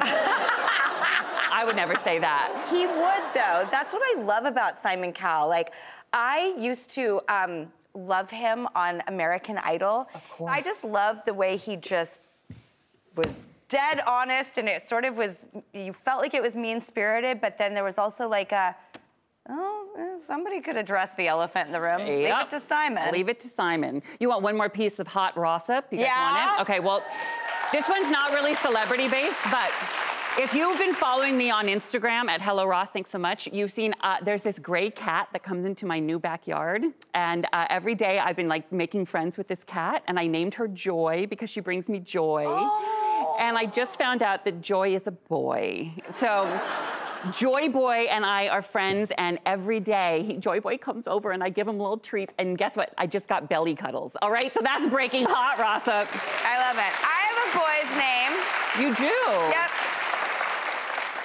I 1.53 1.63
would 1.65 1.75
never 1.75 1.95
say 1.95 2.19
that. 2.19 2.67
He 2.69 2.85
would, 2.85 3.33
though. 3.33 3.67
That's 3.71 3.93
what 3.93 4.03
I 4.03 4.21
love 4.21 4.45
about 4.45 4.77
Simon 4.77 5.11
Cowell. 5.11 5.49
Like, 5.49 5.73
I 6.13 6.53
used 6.55 6.91
to 6.91 7.21
um, 7.27 7.67
love 7.95 8.29
him 8.29 8.67
on 8.75 9.01
American 9.07 9.57
Idol. 9.57 10.07
Of 10.13 10.29
course. 10.29 10.51
I 10.53 10.61
just 10.61 10.83
loved 10.83 11.25
the 11.25 11.33
way 11.33 11.57
he 11.57 11.75
just 11.77 12.21
was 13.15 13.47
dead 13.69 14.01
honest, 14.07 14.59
and 14.59 14.69
it 14.69 14.85
sort 14.85 15.03
of 15.03 15.17
was. 15.17 15.47
You 15.73 15.93
felt 15.93 16.21
like 16.21 16.35
it 16.35 16.43
was 16.43 16.55
mean 16.55 16.79
spirited, 16.79 17.41
but 17.41 17.57
then 17.57 17.73
there 17.73 17.83
was 17.83 17.97
also 17.97 18.29
like 18.29 18.51
a. 18.51 18.75
Oh, 19.49 19.80
somebody 20.21 20.61
could 20.61 20.77
address 20.77 21.13
the 21.15 21.27
elephant 21.27 21.67
in 21.67 21.73
the 21.73 21.81
room. 21.81 22.05
Leave 22.05 22.27
it 22.27 22.49
to 22.49 22.59
Simon. 22.59 23.11
Leave 23.11 23.29
it 23.29 23.39
to 23.41 23.47
Simon. 23.47 24.01
You 24.19 24.29
want 24.29 24.43
one 24.43 24.55
more 24.55 24.69
piece 24.69 24.99
of 24.99 25.07
hot 25.07 25.35
gossip? 25.35 25.85
You 25.91 25.97
guys 25.99 26.07
Yeah. 26.07 26.45
want 26.47 26.59
it? 26.59 26.61
Okay, 26.61 26.79
well, 26.79 27.03
this 27.71 27.87
one's 27.89 28.09
not 28.09 28.31
really 28.31 28.53
celebrity 28.55 29.07
based, 29.07 29.39
but 29.49 29.71
if 30.39 30.53
you've 30.53 30.77
been 30.77 30.93
following 30.93 31.37
me 31.37 31.49
on 31.51 31.65
Instagram 31.65 32.29
at 32.29 32.41
Hello 32.41 32.65
Ross, 32.65 32.89
thanks 32.89 33.09
so 33.09 33.17
much. 33.19 33.47
You've 33.51 33.71
seen 33.71 33.93
uh, 34.01 34.17
there's 34.23 34.41
this 34.41 34.59
gray 34.59 34.89
cat 34.89 35.27
that 35.33 35.43
comes 35.43 35.65
into 35.65 35.85
my 35.85 35.99
new 35.99 36.19
backyard, 36.19 36.83
and 37.13 37.45
uh, 37.51 37.67
every 37.69 37.95
day 37.95 38.19
I've 38.19 38.35
been 38.37 38.47
like 38.47 38.71
making 38.71 39.07
friends 39.07 39.37
with 39.37 39.47
this 39.47 39.63
cat, 39.63 40.03
and 40.07 40.17
I 40.19 40.27
named 40.27 40.53
her 40.55 40.67
Joy 40.67 41.27
because 41.29 41.49
she 41.49 41.59
brings 41.59 41.89
me 41.89 41.99
joy. 41.99 42.45
Oh. 42.47 43.35
And 43.39 43.57
I 43.57 43.65
just 43.65 43.97
found 43.97 44.23
out 44.23 44.45
that 44.45 44.61
Joy 44.61 44.95
is 44.95 45.07
a 45.07 45.11
boy. 45.11 45.93
So. 46.11 46.45
Joy 47.29 47.69
Boy 47.69 48.07
and 48.09 48.25
I 48.25 48.47
are 48.47 48.63
friends, 48.63 49.11
and 49.17 49.37
every 49.45 49.79
day 49.79 50.23
he, 50.27 50.37
Joy 50.37 50.59
Boy 50.59 50.77
comes 50.77 51.07
over 51.07 51.31
and 51.31 51.43
I 51.43 51.49
give 51.49 51.67
him 51.67 51.77
little 51.77 51.97
treats. 51.97 52.33
And 52.39 52.57
guess 52.57 52.75
what? 52.75 52.93
I 52.97 53.05
just 53.05 53.27
got 53.27 53.47
belly 53.47 53.75
cuddles. 53.75 54.17
All 54.21 54.31
right, 54.31 54.51
so 54.53 54.61
that's 54.63 54.87
breaking 54.87 55.25
hot, 55.25 55.57
Rossip. 55.57 56.07
I 56.45 56.57
love 56.67 56.77
it. 56.77 56.93
I 57.03 57.19
have 57.29 57.37
a 57.45 57.57
boy's 57.57 57.91
name. 57.97 58.31
You 58.79 58.95
do. 58.95 59.49
Yep. 59.51 59.90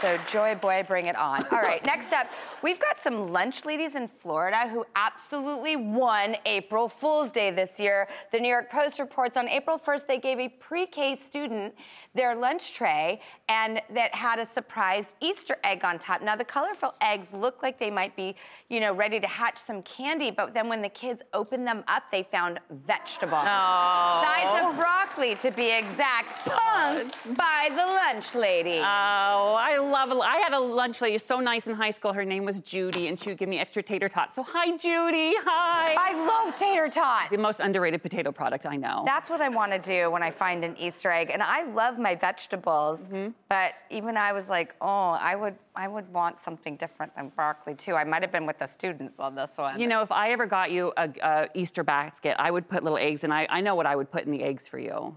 So, 0.01 0.19
Joy 0.31 0.55
Boy, 0.57 0.85
bring 0.87 1.07
it 1.07 1.17
on. 1.17 1.47
All 1.51 1.63
right, 1.63 1.85
next 1.87 2.13
up, 2.13 2.27
we've 2.63 2.79
got 2.79 3.01
some 3.01 3.33
lunch 3.33 3.65
ladies 3.65 3.95
in 3.95 4.09
Florida 4.09 4.69
who 4.69 4.85
absolutely 4.95 5.77
won 5.77 6.37
April 6.45 6.87
Fool's 6.87 7.31
Day 7.31 7.51
this 7.51 7.81
year. 7.81 8.07
The 8.31 8.39
New 8.39 8.49
York 8.49 8.71
Post 8.71 8.99
reports 8.99 9.39
on 9.39 9.49
April 9.49 9.79
1st, 9.79 10.07
they 10.07 10.19
gave 10.19 10.39
a 10.39 10.51
pre 10.51 10.85
K 10.85 11.17
student 11.17 11.75
their 12.15 12.35
lunch 12.35 12.75
tray 12.75 13.21
and 13.49 13.81
that 13.91 14.15
had 14.15 14.39
a 14.39 14.45
surprise 14.45 15.15
Easter 15.21 15.57
egg 15.65 15.83
on 15.83 15.99
top. 15.99 16.21
Now, 16.21 16.37
the 16.37 16.45
colorful 16.45 16.95
eggs 17.01 17.33
look 17.33 17.63
like 17.63 17.79
they 17.79 17.91
might 17.91 18.15
be, 18.17 18.37
you 18.69 18.81
know, 18.81 18.95
ready 18.95 19.19
to 19.19 19.27
hatch 19.27 19.57
some 19.57 19.81
candy, 19.83 20.31
but 20.31 20.53
then 20.53 20.69
when 20.69 20.83
the 20.83 20.91
kids 20.91 21.23
opened 21.33 21.67
them 21.67 21.85
up, 21.89 22.11
they 22.13 22.23
found 22.23 22.61
vegetables. 22.87 23.45
Sides 23.45 24.63
of 24.63 24.77
broccoli, 24.79 25.37
to 25.37 25.51
be 25.53 25.71
exact, 25.71 26.47
punked 26.47 27.37
by 27.37 27.69
the 27.71 27.77
lunch 27.77 28.35
lady. 28.35 28.79
Oh, 28.81 29.55
I 29.59 29.86
love. 29.91 30.11
I 30.21 30.37
had 30.39 30.53
a 30.53 30.59
lunch 30.61 31.01
lady 31.01 31.19
so 31.19 31.41
nice 31.41 31.67
in 31.67 31.75
high 31.75 31.91
school. 31.91 32.13
Her 32.13 32.25
name 32.25 32.45
was 32.45 32.61
Judy, 32.61 33.09
and 33.09 33.19
she 33.19 33.31
would 33.31 33.39
give 33.39 33.49
me 33.49 33.59
extra 33.59 33.83
tater 33.83 34.09
tots. 34.09 34.37
So, 34.37 34.43
hi, 34.43 34.77
Judy. 34.77 35.35
Hi. 35.45 35.95
I 35.99 36.27
love 36.27 36.57
tater 36.57 36.89
tots. 36.89 37.31
the 37.31 37.39
most 37.39 37.61
underrated 37.61 38.03
potato 38.03 38.33
product 38.33 38.67
I 38.67 38.77
know. 38.77 39.03
That's 39.07 39.31
what 39.31 39.41
I 39.41 39.49
want 39.49 39.73
to 39.73 39.79
do 39.79 40.11
when 40.11 40.23
I 40.23 40.31
find 40.31 40.65
an 40.65 40.77
Easter 40.79 41.11
egg. 41.11 41.31
And 41.33 41.43
I 41.43 41.63
love 41.73 41.99
my 41.99 42.15
vegetables, 42.15 43.01
Mm-hmm. 43.07 43.31
but 43.49 43.75
even 43.91 44.17
I 44.17 44.33
was 44.33 44.49
like, 44.49 44.75
oh, 44.81 45.11
I 45.21 45.35
would, 45.37 45.55
I 45.75 45.89
would 45.89 46.13
want 46.13 46.41
something 46.41 46.77
different 46.77 47.15
than 47.17 47.29
broccoli 47.31 47.75
too. 47.75 47.95
I 47.95 48.05
might 48.05 48.23
have 48.23 48.33
been 48.33 48.47
with 48.47 48.59
the 48.59 48.67
students 48.67 49.21
on 49.21 49.35
this 49.35 49.51
one. 49.57 49.79
you 49.81 49.87
know, 49.87 50.03
if 50.03 50.11
I 50.13 50.31
ever 50.31 50.47
got 50.47 50.71
you 50.71 50.93
a, 50.97 51.09
a 51.23 51.49
Easter 51.55 51.83
basket, 51.85 52.37
I 52.39 52.51
would 52.51 52.69
put 52.69 52.83
little 52.83 52.99
eggs, 52.99 53.25
and 53.25 53.33
I, 53.33 53.47
I 53.51 53.61
know 53.61 53.75
what 53.75 53.87
I 53.87 53.95
would 53.97 54.11
put 54.11 54.25
in 54.25 54.31
the 54.31 54.43
eggs 54.43 54.67
for 54.69 54.79
you. 54.79 55.15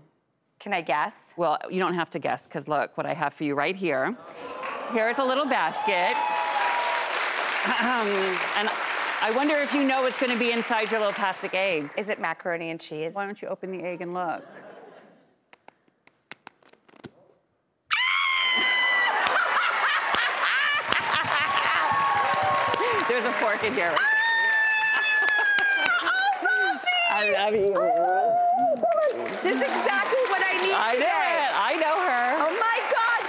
Can 0.60 0.74
I 0.74 0.82
guess? 0.82 1.34
Well, 1.38 1.58
you 1.70 1.80
don't 1.80 1.94
have 1.94 2.10
to 2.12 2.20
guess, 2.20 2.44
because 2.44 2.68
look 2.68 2.98
what 2.98 3.06
I 3.06 3.14
have 3.14 3.34
for 3.34 3.46
you 3.46 3.56
right 3.56 3.76
here. 3.76 4.16
Here's 4.92 5.18
a 5.18 5.24
little 5.24 5.46
basket. 5.46 6.16
and 8.58 8.70
I 9.22 9.32
wonder 9.36 9.56
if 9.56 9.74
you 9.74 9.84
know 9.86 10.02
what's 10.02 10.20
going 10.20 10.34
to 10.34 10.40
be 10.40 10.52
inside 10.52 10.92
your 10.92 11.00
little 11.00 11.14
plastic 11.14 11.54
egg. 11.54 11.90
Is 11.98 12.10
it 12.10 12.20
macaroni 12.20 12.72
and 12.72 12.80
cheese? 12.80 13.14
Why 13.14 13.26
don't 13.26 13.42
you 13.42 13.48
open 13.48 13.72
the 13.72 13.84
egg 13.84 14.02
and 14.02 14.14
look? 14.14 14.44
There's 23.08 23.24
a 23.24 23.32
fork 23.34 23.64
in 23.64 23.74
here. 23.74 23.96
Oh, 27.12 27.12
I 27.12 27.32
love 27.32 27.54
you. 27.54 27.74
Oh, 27.76 28.38
this 29.44 29.56
is 29.56 29.62
exactly 29.62 30.19
I 30.80 30.96
need 30.96 31.04
I 31.04 31.12
know 31.12 31.36
it. 31.36 31.52
I 31.60 31.72
know 31.76 31.98
her. 32.08 32.28
Oh 32.40 32.56
my 32.56 32.80
God, 32.88 33.22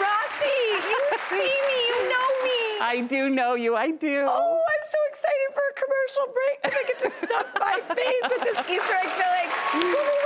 Rossi, 0.00 0.56
you 0.80 0.98
see 1.28 1.44
me, 1.44 1.78
you 1.92 1.98
know 2.08 2.28
me. 2.40 2.60
I 2.80 3.04
do 3.06 3.28
know 3.28 3.54
you. 3.54 3.76
I 3.76 3.90
do. 3.90 4.24
Oh, 4.26 4.64
I'm 4.64 4.84
so 4.88 4.98
excited 5.12 5.48
for 5.52 5.60
a 5.60 5.74
commercial 5.76 6.26
break. 6.32 6.56
Because 6.62 6.72
I 6.72 6.84
get 6.88 6.98
to 7.04 7.10
stuff 7.26 7.46
my 7.60 7.80
face 7.94 8.26
with 8.32 8.42
this 8.48 8.58
Easter 8.64 8.96
egg 8.96 9.12
filling. 9.12 10.25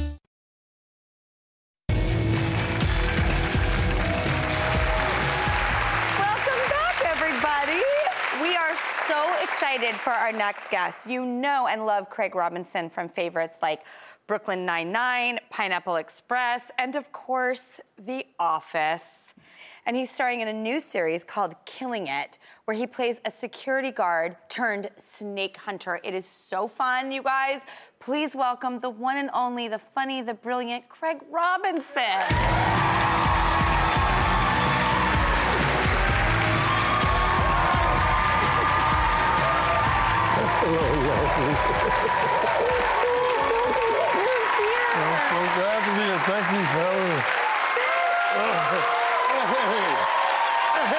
Excited 9.81 9.99
for 9.99 10.11
our 10.11 10.31
next 10.31 10.69
guest. 10.69 11.07
You 11.07 11.25
know 11.25 11.65
and 11.67 11.87
love 11.87 12.07
Craig 12.07 12.35
Robinson 12.35 12.87
from 12.87 13.09
favorites 13.09 13.57
like 13.63 13.81
Brooklyn 14.27 14.63
Nine-Nine, 14.63 15.39
Pineapple 15.49 15.95
Express, 15.95 16.69
and 16.77 16.95
of 16.95 17.11
course, 17.11 17.79
The 17.97 18.27
Office. 18.37 19.33
And 19.87 19.95
he's 19.95 20.11
starring 20.11 20.41
in 20.41 20.47
a 20.49 20.53
new 20.53 20.79
series 20.79 21.23
called 21.23 21.55
Killing 21.65 22.07
It, 22.07 22.37
where 22.65 22.77
he 22.77 22.85
plays 22.85 23.19
a 23.25 23.31
security 23.31 23.89
guard 23.89 24.35
turned 24.49 24.91
snake 24.99 25.57
hunter. 25.57 25.99
It 26.03 26.13
is 26.13 26.27
so 26.27 26.67
fun, 26.67 27.11
you 27.11 27.23
guys. 27.23 27.61
Please 27.99 28.35
welcome 28.35 28.79
the 28.79 28.89
one 28.89 29.17
and 29.17 29.31
only, 29.33 29.67
the 29.67 29.79
funny, 29.79 30.21
the 30.21 30.35
brilliant 30.35 30.89
Craig 30.89 31.17
Robinson. 31.31 32.80
I'm 41.31 41.55
so 45.29 45.39
glad 45.55 45.79
to 45.85 45.91
be 45.95 46.03
here. 46.03 46.19
Thank 46.27 46.45
you, 46.51 46.63
Kelly. 46.71 47.15
Hey. 47.77 48.51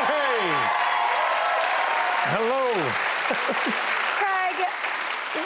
Hey. 0.09 0.57
Hello. 2.33 2.65
Craig, 4.17 4.59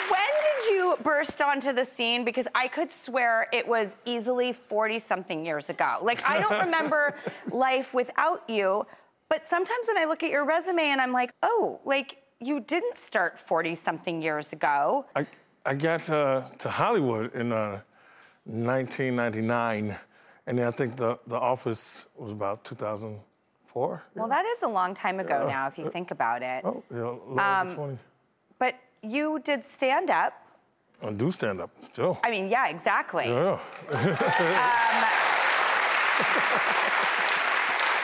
when 0.08 0.32
did 0.44 0.60
you 0.72 0.96
burst 1.02 1.40
onto 1.42 1.72
the 1.72 1.84
scene? 1.84 2.24
Because 2.24 2.46
I 2.54 2.68
could 2.68 2.92
swear 2.92 3.48
it 3.52 3.66
was 3.66 3.96
easily 4.04 4.52
40 4.52 5.00
something 5.00 5.44
years 5.44 5.68
ago. 5.68 5.98
Like, 6.00 6.22
I 6.28 6.38
don't 6.40 6.60
remember 6.60 7.16
life 7.50 7.92
without 7.92 8.48
you, 8.48 8.86
but 9.28 9.46
sometimes 9.46 9.88
when 9.88 9.98
I 9.98 10.04
look 10.04 10.22
at 10.22 10.30
your 10.30 10.44
resume 10.44 10.84
and 10.84 11.00
I'm 11.00 11.12
like, 11.12 11.32
oh, 11.42 11.80
like, 11.84 12.18
you 12.40 12.60
didn't 12.60 12.98
start 12.98 13.38
40 13.38 13.74
something 13.74 14.22
years 14.22 14.52
ago. 14.52 15.06
I, 15.14 15.26
I 15.64 15.74
got 15.74 16.00
to, 16.04 16.44
to 16.58 16.68
Hollywood 16.68 17.34
in 17.34 17.52
uh, 17.52 17.80
1999, 18.44 19.96
and 20.46 20.58
then 20.58 20.66
I 20.66 20.70
think 20.70 20.96
the, 20.96 21.18
the 21.26 21.36
office 21.36 22.06
was 22.16 22.32
about 22.32 22.64
2004. 22.64 24.02
Well, 24.14 24.28
that 24.28 24.44
is 24.44 24.62
a 24.62 24.68
long 24.68 24.94
time 24.94 25.18
ago 25.20 25.46
now, 25.48 25.66
if 25.66 25.78
you 25.78 25.90
think 25.90 26.10
about 26.10 26.42
it. 26.42 26.64
Oh, 26.64 26.82
yeah, 26.90 26.98
a 26.98 27.00
little 27.00 27.40
Um, 27.40 27.66
over 27.66 27.76
20. 27.76 27.98
But 28.58 28.74
you 29.02 29.40
did 29.44 29.64
stand 29.64 30.10
up. 30.10 30.34
I 31.02 31.10
do 31.12 31.30
stand 31.30 31.60
up 31.60 31.70
still. 31.80 32.18
I 32.24 32.30
mean, 32.30 32.48
yeah, 32.48 32.68
exactly. 32.68 33.28
yeah. 33.28 33.58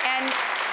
And 0.04 0.26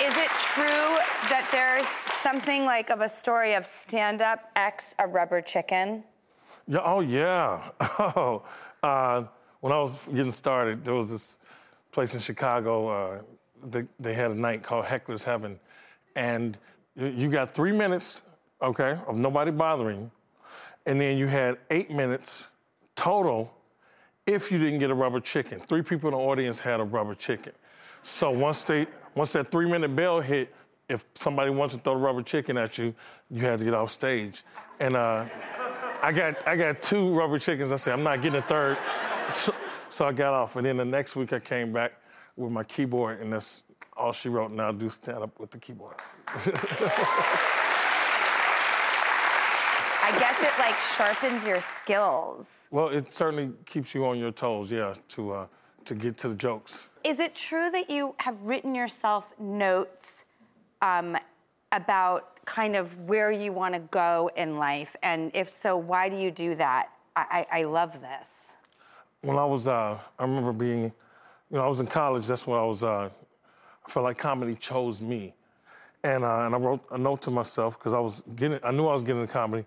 is 0.03 0.15
it 0.17 0.29
true 0.53 0.97
that 1.31 1.47
there's 1.51 1.87
something 2.21 2.65
like 2.65 2.89
of 2.89 3.01
a 3.01 3.09
story 3.09 3.53
of 3.53 3.65
stand 3.65 4.21
up 4.21 4.51
X 4.55 4.95
a 4.99 5.07
rubber 5.07 5.41
chicken? 5.41 6.03
Yeah, 6.67 6.79
oh 6.83 6.99
yeah. 7.01 7.69
Oh, 7.99 8.43
uh, 8.83 9.23
when 9.59 9.73
I 9.73 9.79
was 9.79 9.99
getting 10.07 10.31
started, 10.31 10.85
there 10.85 10.93
was 10.93 11.11
this 11.11 11.37
place 11.91 12.13
in 12.13 12.21
Chicago. 12.21 12.87
Uh, 12.87 13.21
they, 13.65 13.85
they 13.99 14.13
had 14.13 14.31
a 14.31 14.35
night 14.35 14.63
called 14.63 14.85
Heckler's 14.85 15.23
Heaven, 15.23 15.59
and 16.15 16.57
you, 16.95 17.07
you 17.07 17.29
got 17.29 17.53
three 17.53 17.73
minutes, 17.73 18.23
okay, 18.61 18.97
of 19.07 19.17
nobody 19.17 19.51
bothering, 19.51 20.09
and 20.85 20.99
then 21.01 21.17
you 21.17 21.27
had 21.27 21.57
eight 21.71 21.91
minutes 21.91 22.51
total 22.95 23.53
if 24.25 24.51
you 24.51 24.59
didn't 24.59 24.79
get 24.79 24.91
a 24.91 24.93
rubber 24.93 25.19
chicken. 25.19 25.59
Three 25.59 25.81
people 25.81 26.09
in 26.09 26.13
the 26.13 26.19
audience 26.19 26.59
had 26.59 26.79
a 26.79 26.83
rubber 26.83 27.15
chicken. 27.15 27.53
So 28.01 28.31
once 28.31 28.63
they 28.63 28.87
once 29.15 29.33
that 29.33 29.51
three 29.51 29.69
minute 29.69 29.93
bell 29.95 30.21
hit, 30.21 30.53
if 30.89 31.05
somebody 31.13 31.51
wants 31.51 31.75
to 31.75 31.81
throw 31.81 31.93
the 31.93 31.99
rubber 31.99 32.23
chicken 32.23 32.57
at 32.57 32.77
you, 32.77 32.93
you 33.29 33.45
had 33.45 33.59
to 33.59 33.65
get 33.65 33.73
off 33.73 33.91
stage. 33.91 34.43
And 34.79 34.95
uh, 34.95 35.25
I 36.01 36.11
got 36.11 36.47
I 36.47 36.55
got 36.55 36.81
two 36.81 37.13
rubber 37.13 37.37
chickens. 37.37 37.71
I 37.71 37.75
said 37.75 37.93
I'm 37.93 38.03
not 38.03 38.21
getting 38.21 38.39
a 38.39 38.41
third, 38.41 38.77
so, 39.29 39.53
so 39.87 40.05
I 40.05 40.13
got 40.13 40.33
off. 40.33 40.55
And 40.55 40.65
then 40.65 40.77
the 40.77 40.85
next 40.85 41.15
week 41.15 41.31
I 41.31 41.39
came 41.39 41.71
back 41.71 41.93
with 42.35 42.51
my 42.51 42.63
keyboard, 42.63 43.21
and 43.21 43.31
that's 43.31 43.65
all 43.95 44.11
she 44.11 44.29
wrote. 44.29 44.51
Now 44.51 44.69
I 44.69 44.71
do 44.71 44.89
stand 44.89 45.19
up 45.19 45.39
with 45.39 45.51
the 45.51 45.59
keyboard. 45.59 45.95
I 50.01 50.17
guess 50.17 50.41
it 50.41 50.57
like 50.57 50.75
sharpens 50.79 51.45
your 51.45 51.61
skills. 51.61 52.67
Well, 52.71 52.87
it 52.87 53.13
certainly 53.13 53.51
keeps 53.65 53.93
you 53.93 54.05
on 54.07 54.17
your 54.17 54.31
toes, 54.31 54.71
yeah, 54.71 54.95
to 55.09 55.31
uh, 55.31 55.47
to 55.85 55.95
get 55.95 56.17
to 56.17 56.29
the 56.29 56.35
jokes. 56.35 56.87
Is 57.03 57.19
it 57.19 57.35
true 57.35 57.69
that 57.71 57.89
you 57.89 58.15
have 58.17 58.41
written 58.41 58.73
yourself 58.73 59.31
notes 59.39 60.25
um, 60.81 61.17
about 61.71 62.43
kind 62.45 62.75
of 62.75 62.97
where 63.01 63.31
you 63.31 63.53
want 63.53 63.73
to 63.73 63.79
go 63.79 64.31
in 64.35 64.57
life? 64.57 64.95
And 65.03 65.31
if 65.33 65.49
so, 65.49 65.77
why 65.77 66.09
do 66.09 66.17
you 66.17 66.31
do 66.31 66.55
that? 66.55 66.89
I, 67.15 67.45
I, 67.51 67.59
I 67.59 67.61
love 67.63 68.01
this. 68.01 68.27
When 69.21 69.37
I 69.37 69.45
was, 69.45 69.67
uh, 69.67 69.97
I 70.17 70.23
remember 70.23 70.53
being, 70.53 70.83
you 70.83 70.93
know, 71.51 71.61
I 71.61 71.67
was 71.67 71.79
in 71.79 71.87
college. 71.87 72.27
That's 72.27 72.47
when 72.47 72.57
I 72.59 72.63
was. 72.63 72.83
Uh, 72.83 73.09
I 73.85 73.91
felt 73.91 74.03
like 74.03 74.17
comedy 74.17 74.55
chose 74.55 75.01
me, 75.01 75.33
and 76.03 76.23
uh, 76.23 76.45
and 76.45 76.55
I 76.55 76.57
wrote 76.57 76.81
a 76.91 76.97
note 76.97 77.21
to 77.23 77.31
myself 77.31 77.77
because 77.77 77.93
I 77.93 77.99
was 77.99 78.23
getting. 78.35 78.59
I 78.63 78.71
knew 78.71 78.87
I 78.87 78.93
was 78.93 79.03
getting 79.03 79.21
into 79.21 79.33
comedy, 79.33 79.65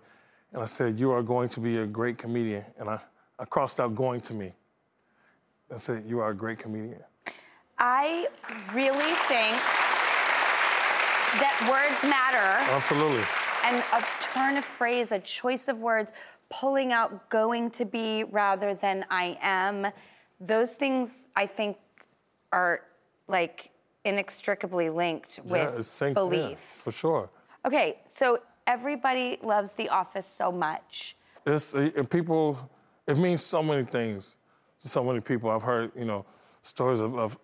and 0.53 0.61
I 0.61 0.65
said, 0.65 0.99
"You 0.99 1.11
are 1.11 1.21
going 1.21 1.49
to 1.49 1.59
be 1.59 1.77
a 1.77 1.85
great 1.85 2.17
comedian." 2.17 2.65
And 2.79 2.89
I, 2.89 2.99
I 3.37 3.45
crossed 3.45 3.79
out 3.79 3.93
"going 3.95 4.21
to 4.21 4.33
me." 4.33 4.53
I 5.71 5.77
said, 5.77 6.05
"You 6.07 6.19
are 6.19 6.29
a 6.29 6.35
great 6.35 6.57
comedian." 6.57 7.01
I 7.77 8.27
really 8.73 9.13
think 9.27 9.92
that 11.39 11.57
words 11.69 12.09
matter. 12.09 12.71
Absolutely. 12.71 13.23
and 13.65 13.83
a 13.93 14.05
turn 14.33 14.57
of 14.57 14.65
phrase, 14.65 15.11
a 15.11 15.19
choice 15.19 15.67
of 15.67 15.79
words, 15.79 16.11
pulling 16.49 16.91
out 16.91 17.29
going 17.29 17.71
to 17.71 17.85
be 17.85 18.23
rather 18.25 18.75
than 18.75 19.05
I 19.09 19.37
am, 19.41 19.87
those 20.39 20.71
things 20.73 21.29
I 21.35 21.45
think 21.45 21.77
are 22.51 22.81
like 23.27 23.71
inextricably 24.05 24.89
linked 24.89 25.39
yeah, 25.45 25.51
with 25.51 25.79
it 25.79 25.83
sinks 25.83 26.21
in, 26.21 26.29
belief. 26.29 26.59
for 26.59 26.91
sure. 26.91 27.29
Okay, 27.65 27.99
so 28.05 28.39
everybody 28.67 29.37
loves 29.41 29.71
The 29.71 29.89
Office 29.89 30.27
so 30.27 30.51
much. 30.51 31.15
It's 31.45 31.73
uh, 31.73 32.03
people. 32.09 32.69
It 33.07 33.17
means 33.17 33.41
so 33.41 33.63
many 33.63 33.83
things 33.83 34.37
to 34.79 34.87
so 34.89 35.03
many 35.03 35.19
people. 35.21 35.49
I've 35.49 35.61
heard, 35.61 35.91
you 35.97 36.05
know, 36.05 36.25
stories 36.61 36.99
of, 36.99 37.17
of 37.17 37.37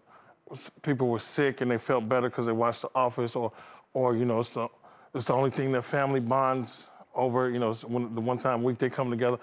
people 0.82 1.08
were 1.10 1.20
sick 1.20 1.62
and 1.62 1.72
they 1.72 1.78
felt 1.78 2.08
better 2.08 2.30
because 2.30 2.46
they 2.46 2.52
watched 2.52 2.82
The 2.84 2.90
Office, 2.96 3.36
or, 3.36 3.52
or 3.94 4.16
you 4.16 4.26
know, 4.26 4.40
it's 4.40 4.52
the 4.52 4.68
it's 5.14 5.26
the 5.26 5.34
only 5.34 5.50
thing 5.50 5.72
that 5.74 5.84
family 5.84 6.20
bonds 6.20 6.92
over. 7.16 7.50
You 7.50 7.60
know, 7.60 7.72
it's 7.72 7.86
when, 7.86 8.14
the 8.14 8.22
one 8.22 8.38
time 8.38 8.62
a 8.62 8.64
week 8.64 8.78
they 8.78 8.90
come 8.90 9.10
together, 9.10 9.38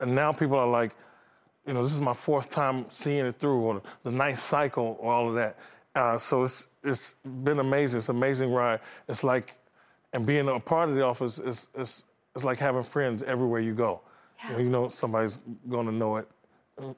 and 0.00 0.14
now 0.14 0.32
people 0.32 0.56
are 0.56 0.66
like, 0.68 0.92
you 1.66 1.74
know, 1.74 1.82
this 1.82 1.92
is 1.92 2.00
my 2.00 2.14
fourth 2.14 2.50
time 2.50 2.86
seeing 2.88 3.26
it 3.26 3.38
through, 3.38 3.60
or 3.60 3.82
the 4.02 4.10
ninth 4.10 4.40
cycle, 4.40 4.96
or 5.00 5.12
all 5.12 5.28
of 5.28 5.34
that. 5.36 5.58
Uh, 5.94 6.18
so 6.18 6.42
it's 6.42 6.68
it's 6.82 7.16
been 7.42 7.60
amazing. 7.60 7.98
It's 7.98 8.08
an 8.08 8.16
amazing 8.16 8.52
ride. 8.52 8.80
It's 9.08 9.24
like, 9.24 9.54
and 10.12 10.26
being 10.26 10.48
a 10.48 10.60
part 10.60 10.88
of 10.88 10.96
the 10.96 11.02
office 11.02 11.38
is 11.38 11.68
is 11.74 12.04
it's 12.34 12.44
like 12.44 12.58
having 12.58 12.82
friends 12.82 13.22
everywhere 13.22 13.60
you 13.60 13.74
go. 13.74 14.00
You, 14.44 14.52
know, 14.52 14.58
you 14.58 14.68
know 14.68 14.88
somebody's 14.88 15.38
going 15.70 15.86
to 15.86 15.92
know 15.92 16.16
it. 16.16 16.28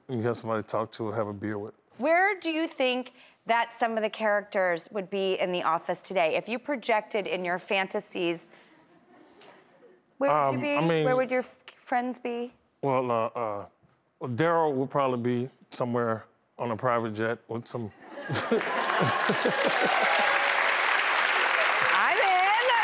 You 0.09 0.21
have 0.23 0.37
somebody 0.37 0.63
to 0.63 0.67
talk 0.67 0.91
to 0.93 1.07
or 1.09 1.15
have 1.15 1.27
a 1.27 1.33
beer 1.33 1.57
with. 1.57 1.75
Where 1.97 2.39
do 2.39 2.49
you 2.49 2.67
think 2.67 3.13
that 3.47 3.73
some 3.73 3.97
of 3.97 4.03
the 4.03 4.09
characters 4.09 4.87
would 4.91 5.09
be 5.09 5.39
in 5.39 5.51
The 5.51 5.63
Office 5.63 6.01
today? 6.01 6.35
If 6.35 6.47
you 6.47 6.59
projected 6.59 7.25
in 7.27 7.43
your 7.45 7.59
fantasies, 7.59 8.47
where 10.17 10.29
would 10.29 10.35
Um, 10.49 10.55
you 10.55 10.61
be? 10.61 10.75
I 10.77 10.81
mean- 10.81 11.05
where 11.05 11.15
would 11.15 11.31
your 11.31 11.39
f- 11.41 11.57
friends 11.75 12.19
be? 12.19 12.53
Well, 12.81 13.09
uh, 13.11 13.25
uh, 13.35 13.65
Darryl 14.21 14.75
will 14.75 14.87
probably 14.87 15.19
be 15.45 15.49
somewhere 15.69 16.25
on 16.59 16.71
a 16.71 16.75
private 16.75 17.13
jet 17.13 17.39
with 17.47 17.67
some. 17.67 17.91
I'm 20.87 22.17
in. 22.17 22.75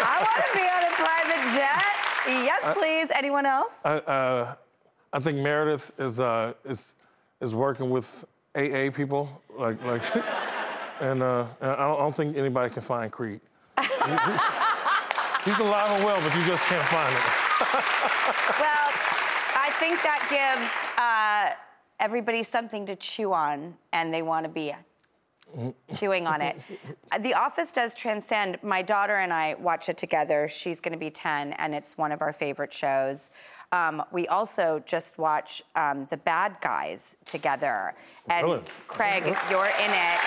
I 0.00 0.16
want 0.22 0.44
to 0.46 0.52
be 0.54 0.64
on 0.64 0.84
a 0.84 0.94
private 0.96 1.44
jet. 1.56 2.44
Yes, 2.44 2.76
please. 2.78 3.08
Anyone 3.14 3.46
else? 3.46 3.72
I, 3.84 3.90
uh, 3.98 4.54
I 5.12 5.20
think 5.20 5.38
Meredith 5.38 5.92
is 5.98 6.20
uh, 6.20 6.54
is 6.64 6.94
is 7.40 7.54
working 7.54 7.90
with 7.90 8.24
AA 8.58 8.90
people, 8.90 9.42
like 9.56 9.82
like, 9.84 10.02
and, 11.00 11.22
uh, 11.22 11.46
and 11.60 11.70
I, 11.70 11.76
don't, 11.76 11.96
I 11.96 11.98
don't 11.98 12.16
think 12.16 12.36
anybody 12.36 12.72
can 12.74 12.82
find 12.82 13.10
Creed. 13.12 13.40
He's, 13.78 15.58
alive 15.60 15.90
and 15.92 16.04
well, 16.04 16.20
but 16.20 16.34
you 16.36 16.44
just 16.46 16.64
can't 16.64 16.86
find 16.88 17.14
it. 17.14 17.22
well, 18.58 18.90
I 19.56 19.70
think 19.78 20.02
that 20.02 20.26
gives 20.28 20.68
uh, 20.98 21.54
everybody 22.00 22.42
something 22.42 22.84
to 22.86 22.96
chew 22.96 23.32
on, 23.32 23.74
and 23.92 24.12
they 24.12 24.22
want 24.22 24.44
to 24.44 24.50
be 24.50 24.74
chewing 25.94 26.26
on 26.26 26.42
it. 26.42 26.56
The 27.20 27.32
Office 27.32 27.72
does 27.72 27.94
transcend. 27.94 28.58
My 28.62 28.82
daughter 28.82 29.16
and 29.16 29.32
I 29.32 29.54
watch 29.54 29.88
it 29.88 29.96
together. 29.96 30.46
She's 30.46 30.78
going 30.78 30.92
to 30.92 30.98
be 30.98 31.08
10, 31.08 31.54
and 31.54 31.74
it's 31.74 31.96
one 31.96 32.12
of 32.12 32.20
our 32.20 32.34
favorite 32.34 32.72
shows. 32.72 33.30
Um, 33.72 34.02
we 34.12 34.26
also 34.28 34.82
just 34.86 35.18
watch 35.18 35.62
um, 35.76 36.06
The 36.10 36.16
Bad 36.16 36.56
Guys 36.60 37.16
together. 37.26 37.94
And 38.30 38.46
Really? 38.46 38.62
Craig, 38.86 39.24
you're 39.50 39.66
in 39.66 39.90
it. 39.90 40.18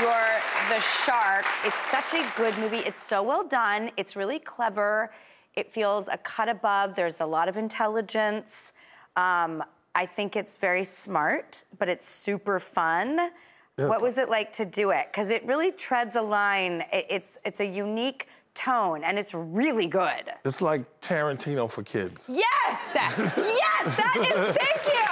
you're 0.00 0.38
the 0.68 0.80
shark. 1.04 1.44
It's 1.64 1.76
such 1.90 2.14
a 2.14 2.24
good 2.36 2.56
movie. 2.58 2.78
It's 2.78 3.02
so 3.02 3.22
well 3.22 3.46
done. 3.46 3.90
It's 3.96 4.14
really 4.14 4.38
clever. 4.38 5.10
It 5.54 5.72
feels 5.72 6.08
a 6.08 6.18
cut 6.18 6.48
above. 6.48 6.94
There's 6.94 7.20
a 7.20 7.26
lot 7.26 7.48
of 7.48 7.56
intelligence. 7.56 8.72
Um, 9.16 9.62
I 9.96 10.06
think 10.06 10.36
it's 10.36 10.56
very 10.56 10.84
smart, 10.84 11.64
but 11.78 11.88
it's 11.88 12.08
super 12.08 12.58
fun. 12.60 13.30
What 13.76 14.00
was 14.00 14.18
it 14.18 14.28
like 14.28 14.52
to 14.54 14.64
do 14.64 14.90
it? 14.90 15.06
Because 15.10 15.30
it 15.30 15.44
really 15.44 15.72
treads 15.72 16.14
a 16.14 16.22
line. 16.22 16.84
It- 16.92 17.06
It's 17.10 17.38
it's 17.44 17.58
a 17.60 17.66
unique 17.66 18.28
tone, 18.54 19.04
and 19.04 19.18
it's 19.18 19.34
really 19.34 19.86
good. 19.86 20.24
It's 20.44 20.60
like 20.60 20.82
Tarantino 21.00 21.70
for 21.70 21.82
kids. 21.82 22.30
Yes, 22.32 22.78
yes, 22.94 23.96
that 23.96 24.16
is. 24.16 24.56
Thank 24.56 24.82
you. 24.86 25.10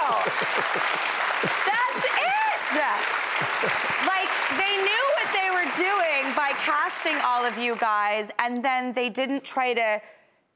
That's 1.67 2.05
it. 2.07 2.43
Like 4.07 4.31
they 4.57 4.75
knew 4.81 5.03
what 5.17 5.29
they 5.35 5.49
were 5.51 5.69
doing 5.77 6.33
by 6.35 6.51
casting 6.55 7.17
all 7.23 7.45
of 7.45 7.57
you 7.57 7.75
guys, 7.75 8.31
and 8.39 8.63
then 8.63 8.93
they 8.93 9.09
didn't 9.09 9.43
try 9.43 9.73
to. 9.73 10.01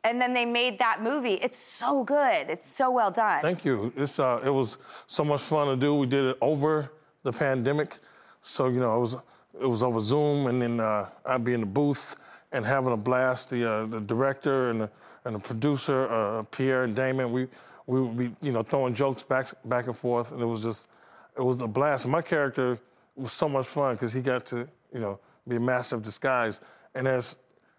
And 0.03 0.21
then 0.21 0.33
they 0.33 0.45
made 0.45 0.79
that 0.79 1.01
movie. 1.03 1.33
It's 1.33 1.57
so 1.57 2.03
good. 2.03 2.49
It's 2.49 2.69
so 2.69 2.89
well 2.91 3.11
done. 3.11 3.41
Thank 3.41 3.65
you. 3.65 3.91
It's 3.97 4.19
uh, 4.19 4.39
it 4.43 4.49
was 4.49 4.77
so 5.05 5.25
much 5.25 5.41
fun 5.41 5.67
to 5.67 5.75
do. 5.75 5.95
We 5.95 6.07
did 6.07 6.23
it 6.23 6.37
over 6.39 6.91
the 7.23 7.33
pandemic, 7.33 7.97
so 8.41 8.69
you 8.69 8.79
know 8.79 8.95
it 8.95 8.99
was 8.99 9.17
it 9.59 9.65
was 9.65 9.83
over 9.83 9.99
Zoom, 9.99 10.47
and 10.47 10.61
then 10.61 10.79
uh, 10.79 11.09
I'd 11.25 11.43
be 11.43 11.53
in 11.53 11.59
the 11.59 11.65
booth 11.65 12.15
and 12.51 12.65
having 12.65 12.93
a 12.93 12.97
blast. 12.97 13.49
The 13.49 13.69
uh, 13.69 13.85
the 13.85 13.99
director 13.99 14.69
and 14.69 14.81
the, 14.81 14.89
and 15.25 15.35
the 15.35 15.39
producer 15.39 16.07
uh, 16.07 16.43
Pierre 16.43 16.83
and 16.83 16.95
Damon, 16.95 17.31
we 17.31 17.47
we 17.85 18.01
would 18.01 18.17
be 18.17 18.35
you 18.41 18.51
know 18.51 18.63
throwing 18.63 18.93
jokes 18.93 19.23
back 19.23 19.49
back 19.65 19.87
and 19.87 19.97
forth, 19.97 20.31
and 20.31 20.41
it 20.41 20.45
was 20.45 20.63
just 20.63 20.89
it 21.37 21.41
was 21.41 21.61
a 21.61 21.67
blast. 21.67 22.05
And 22.05 22.11
my 22.11 22.21
character 22.21 22.79
was 23.15 23.33
so 23.33 23.49
much 23.49 23.67
fun 23.67 23.95
because 23.95 24.13
he 24.13 24.21
got 24.21 24.45
to 24.47 24.67
you 24.93 24.99
know 24.99 25.19
be 25.47 25.57
a 25.57 25.59
master 25.59 25.95
of 25.95 26.03
disguise, 26.03 26.61
and 26.95 27.07
there's 27.07 27.37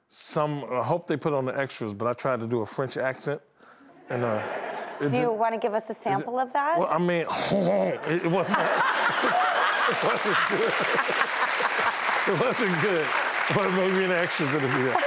some 0.08 0.64
I 0.70 0.82
hope 0.82 1.06
they 1.06 1.16
put 1.16 1.32
on 1.32 1.44
the 1.44 1.58
extras, 1.58 1.94
but 1.94 2.06
I 2.08 2.12
tried 2.12 2.40
to 2.40 2.46
do 2.46 2.60
a 2.60 2.66
French 2.66 2.96
accent, 2.96 3.40
and. 4.08 4.24
Uh, 4.24 4.42
it 5.00 5.12
Do 5.12 5.20
you 5.20 5.32
want 5.32 5.54
to 5.54 5.60
give 5.60 5.74
us 5.74 5.84
a 5.90 5.94
sample 5.94 6.40
of 6.40 6.52
that? 6.54 6.76
well, 6.76 6.88
I 6.90 6.98
mean, 6.98 7.24
it, 7.52 8.24
it 8.24 8.28
wasn't. 8.28 8.58
it 9.88 10.04
wasn't 10.04 10.36
good. 10.48 10.72
It 12.28 12.38
wasn't 12.42 12.82
good. 12.82 13.06
But 13.54 13.72
maybe 13.72 14.04
in 14.04 14.10
the 14.10 14.18
extras 14.18 14.54
it'll 14.54 14.68
be 14.68 14.82
there. 14.84 14.96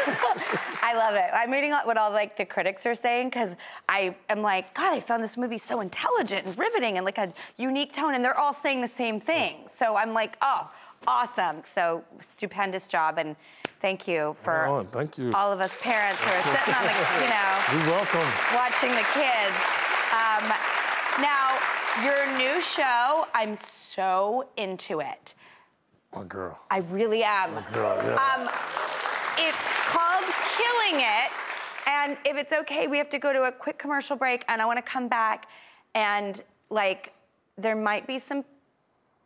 I 0.83 0.93
love 0.95 1.15
it. 1.15 1.29
I'm 1.33 1.51
reading 1.51 1.71
what 1.71 1.97
all 1.97 2.11
like 2.11 2.35
the 2.37 2.45
critics 2.45 2.85
are 2.85 2.95
saying 2.95 3.29
because 3.29 3.55
I 3.87 4.15
am 4.29 4.41
like, 4.41 4.73
God, 4.73 4.93
I 4.93 4.99
found 4.99 5.23
this 5.23 5.37
movie 5.37 5.57
so 5.57 5.79
intelligent 5.79 6.45
and 6.45 6.57
riveting 6.57 6.97
and 6.97 7.05
like 7.05 7.17
a 7.17 7.31
unique 7.57 7.93
tone, 7.93 8.15
and 8.15 8.23
they're 8.25 8.37
all 8.37 8.53
saying 8.53 8.81
the 8.81 8.87
same 8.87 9.19
thing. 9.19 9.67
So 9.69 9.95
I'm 9.95 10.13
like, 10.13 10.37
oh, 10.41 10.67
awesome. 11.07 11.61
So 11.71 12.03
stupendous 12.19 12.87
job, 12.87 13.19
and 13.19 13.35
thank 13.79 14.07
you 14.07 14.35
for 14.37 14.67
on. 14.67 14.87
Thank 14.87 15.17
you. 15.17 15.31
all 15.33 15.51
of 15.51 15.61
us 15.61 15.75
parents 15.79 16.19
who 16.21 16.29
are 16.31 16.57
sitting 16.57 16.73
on 16.73 16.83
the, 16.83 17.23
you 17.23 17.29
know, 17.29 17.51
You're 17.73 17.91
welcome. 17.95 18.29
watching 18.55 18.91
the 18.91 19.05
kids. 19.13 19.55
Um, 20.11 20.51
now, 21.21 21.57
your 22.03 22.37
new 22.37 22.61
show, 22.61 23.27
I'm 23.33 23.55
so 23.55 24.47
into 24.57 24.99
it. 24.99 25.35
My 26.15 26.23
girl. 26.23 26.59
I 26.69 26.79
really 26.79 27.23
am. 27.23 27.51
girl, 27.73 27.97
yeah. 28.03 28.15
Um, 28.15 28.49
it's 29.37 29.63
called 29.87 30.25
Killing 30.57 31.01
It. 31.01 31.31
And 31.87 32.17
if 32.25 32.37
it's 32.37 32.53
okay, 32.53 32.87
we 32.87 32.97
have 32.97 33.09
to 33.11 33.19
go 33.19 33.33
to 33.33 33.43
a 33.43 33.51
quick 33.51 33.77
commercial 33.77 34.15
break, 34.15 34.43
and 34.47 34.61
I 34.61 34.65
want 34.65 34.77
to 34.77 34.83
come 34.83 35.07
back 35.07 35.47
and 35.95 36.41
like 36.69 37.13
there 37.57 37.75
might 37.75 38.07
be 38.07 38.17
some 38.19 38.43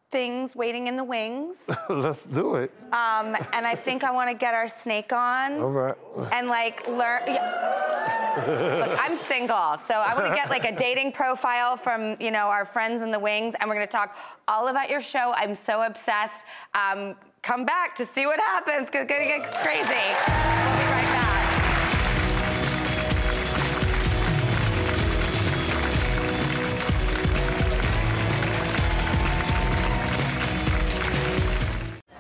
things 0.10 0.56
waiting 0.56 0.88
in 0.88 0.96
the 0.96 1.04
wings. 1.04 1.68
Let's 1.90 2.26
do 2.26 2.56
it. 2.56 2.72
Um, 2.92 3.36
and 3.54 3.66
I 3.66 3.76
think 3.76 4.04
I 4.04 4.12
want 4.12 4.30
to 4.30 4.36
get 4.36 4.54
our 4.54 4.68
snake 4.68 5.12
on 5.12 5.60
All 5.60 5.72
right. 5.72 5.96
and 6.32 6.48
like 6.48 6.88
learn. 6.88 7.22
Yeah. 7.28 7.92
Look, 8.38 9.00
I'm 9.00 9.18
single, 9.18 9.78
so 9.88 9.96
I 9.96 10.14
want 10.16 10.28
to 10.28 10.36
get 10.36 10.50
like 10.50 10.66
a 10.66 10.76
dating 10.76 11.12
profile 11.12 11.78
from 11.78 12.18
you 12.20 12.32
know 12.32 12.48
our 12.48 12.66
friends 12.66 13.02
in 13.02 13.12
the 13.12 13.20
wings, 13.20 13.56
and 13.60 13.70
we're 13.70 13.76
gonna 13.76 13.88
talk 13.88 14.18
all 14.48 14.68
about 14.68 14.90
your 14.90 15.02
show. 15.02 15.34
I'm 15.36 15.56
so 15.56 15.84
obsessed. 15.84 16.46
Um, 16.74 17.16
come 17.42 17.66
back 17.66 17.96
to 17.96 18.06
see 18.06 18.26
what 18.26 18.40
happens. 18.40 18.90
It's 18.90 18.92
gonna 18.92 19.08
get 19.08 19.52
crazy. 19.52 20.95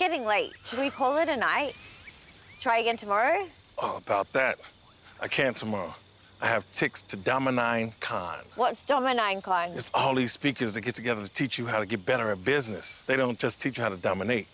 It's 0.00 0.06
getting 0.06 0.26
late. 0.26 0.52
Should 0.64 0.78
we 0.78 0.90
call 0.90 1.16
it 1.18 1.28
a 1.28 1.36
night? 1.36 1.72
Try 2.60 2.78
again 2.78 2.96
tomorrow? 2.96 3.44
Oh, 3.82 4.00
about 4.06 4.28
that. 4.32 4.54
I 5.20 5.26
can't 5.26 5.56
tomorrow. 5.56 5.92
I 6.40 6.46
have 6.46 6.70
ticks 6.70 7.02
to 7.02 7.16
Dominine 7.16 7.90
Con. 7.98 8.38
What's 8.54 8.86
Dominine 8.86 9.42
Con? 9.42 9.70
It's 9.70 9.90
all 9.92 10.14
these 10.14 10.30
speakers 10.30 10.74
that 10.74 10.82
get 10.82 10.94
together 10.94 11.24
to 11.24 11.32
teach 11.32 11.58
you 11.58 11.66
how 11.66 11.80
to 11.80 11.86
get 11.86 12.06
better 12.06 12.30
at 12.30 12.44
business. 12.44 13.00
They 13.08 13.16
don't 13.16 13.40
just 13.40 13.60
teach 13.60 13.76
you 13.78 13.82
how 13.82 13.90
to 13.90 14.00
dominate. 14.00 14.46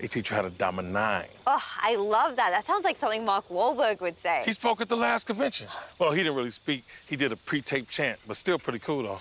They 0.00 0.06
teach 0.06 0.30
you 0.30 0.36
how 0.36 0.40
to 0.40 0.50
dominine. 0.50 1.26
Oh, 1.46 1.62
I 1.82 1.96
love 1.96 2.36
that. 2.36 2.52
That 2.52 2.64
sounds 2.64 2.84
like 2.84 2.96
something 2.96 3.22
Mark 3.22 3.44
Wahlberg 3.48 4.00
would 4.00 4.14
say. 4.14 4.44
He 4.46 4.54
spoke 4.54 4.80
at 4.80 4.88
the 4.88 4.96
last 4.96 5.26
convention. 5.26 5.68
Well, 5.98 6.12
he 6.12 6.22
didn't 6.22 6.36
really 6.36 6.48
speak. 6.48 6.84
He 7.06 7.16
did 7.16 7.32
a 7.32 7.36
pre-taped 7.36 7.90
chant, 7.90 8.18
but 8.26 8.36
still 8.36 8.58
pretty 8.58 8.78
cool 8.78 9.02
though. 9.02 9.20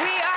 We 0.00 0.10
are 0.10 0.29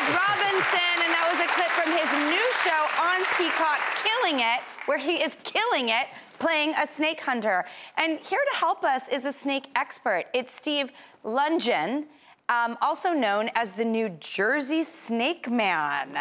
Craig 0.00 0.16
Robinson, 0.16 0.96
and 1.04 1.12
that 1.12 1.28
was 1.28 1.40
a 1.44 1.50
clip 1.52 1.68
from 1.76 1.92
his 1.92 2.08
new 2.32 2.46
show 2.64 2.82
on 3.04 3.20
Peacock, 3.36 3.80
Killing 4.02 4.40
It, 4.40 4.60
where 4.86 4.96
he 4.96 5.16
is 5.16 5.36
killing 5.44 5.90
it, 5.90 6.06
playing 6.38 6.72
a 6.82 6.86
snake 6.86 7.20
hunter. 7.20 7.66
And 7.98 8.18
here 8.20 8.40
to 8.52 8.56
help 8.56 8.82
us 8.82 9.08
is 9.08 9.26
a 9.26 9.32
snake 9.32 9.66
expert. 9.76 10.24
It's 10.32 10.54
Steve 10.54 10.90
Lungen, 11.22 12.06
um, 12.48 12.78
also 12.80 13.12
known 13.12 13.50
as 13.54 13.72
the 13.72 13.84
New 13.84 14.08
Jersey 14.20 14.84
Snake 14.84 15.50
Man. 15.50 16.12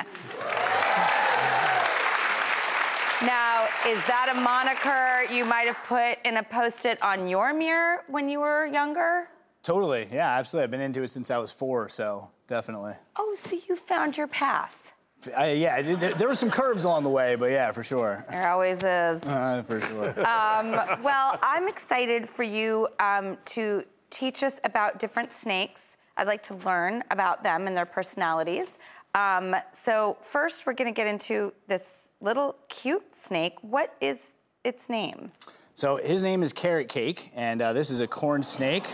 Now, 3.21 3.67
is 3.87 4.03
that 4.07 4.33
a 4.35 4.39
moniker 4.41 5.33
you 5.33 5.45
might 5.45 5.67
have 5.67 5.77
put 5.87 6.17
in 6.25 6.37
a 6.37 6.43
post-it 6.43 7.01
on 7.01 7.27
your 7.27 7.53
mirror 7.53 8.03
when 8.07 8.27
you 8.27 8.41
were 8.41 8.65
younger? 8.65 9.29
Totally. 9.63 10.07
Yeah, 10.11 10.37
absolutely. 10.37 10.63
I've 10.65 10.71
been 10.71 10.81
into 10.81 11.03
it 11.03 11.09
since 11.09 11.31
I 11.31 11.37
was 11.37 11.53
four, 11.53 11.87
so 11.87 12.29
definitely. 12.49 12.93
Oh, 13.15 13.33
so 13.35 13.57
you 13.67 13.75
found 13.77 14.17
your 14.17 14.27
path. 14.27 14.93
I, 15.35 15.51
yeah, 15.51 15.75
I 15.75 15.81
did- 15.81 15.99
there, 15.99 16.13
there 16.13 16.27
were 16.27 16.35
some 16.35 16.49
curves 16.49 16.83
along 16.83 17.03
the 17.03 17.09
way, 17.09 17.35
but 17.35 17.51
yeah, 17.51 17.71
for 17.71 17.83
sure. 17.83 18.25
There 18.29 18.49
always 18.49 18.83
is. 18.83 19.23
Uh, 19.27 19.61
for 19.63 19.79
sure. 19.81 20.09
Um, 20.19 20.71
well, 21.03 21.37
I'm 21.41 21.67
excited 21.67 22.27
for 22.27 22.43
you 22.43 22.87
um, 22.99 23.37
to 23.45 23.83
teach 24.09 24.43
us 24.43 24.59
about 24.63 24.99
different 24.99 25.31
snakes. 25.33 25.97
I'd 26.17 26.27
like 26.27 26.43
to 26.43 26.55
learn 26.55 27.03
about 27.11 27.43
them 27.43 27.67
and 27.67 27.77
their 27.77 27.85
personalities. 27.85 28.77
Um, 29.15 29.55
so, 29.71 30.17
first, 30.21 30.65
we're 30.65 30.73
going 30.73 30.93
to 30.93 30.95
get 30.95 31.07
into 31.07 31.53
this 31.67 32.11
little 32.21 32.55
cute 32.67 33.15
snake. 33.15 33.55
What 33.61 33.95
is 34.01 34.35
its 34.63 34.89
name? 34.89 35.31
So 35.73 35.95
his 35.95 36.21
name 36.21 36.43
is 36.43 36.51
Carrot 36.51 36.89
Cake, 36.89 37.31
and 37.33 37.61
uh, 37.61 37.71
this 37.71 37.89
is 37.89 38.01
a 38.01 38.07
corn 38.07 38.43
snake. 38.43 38.85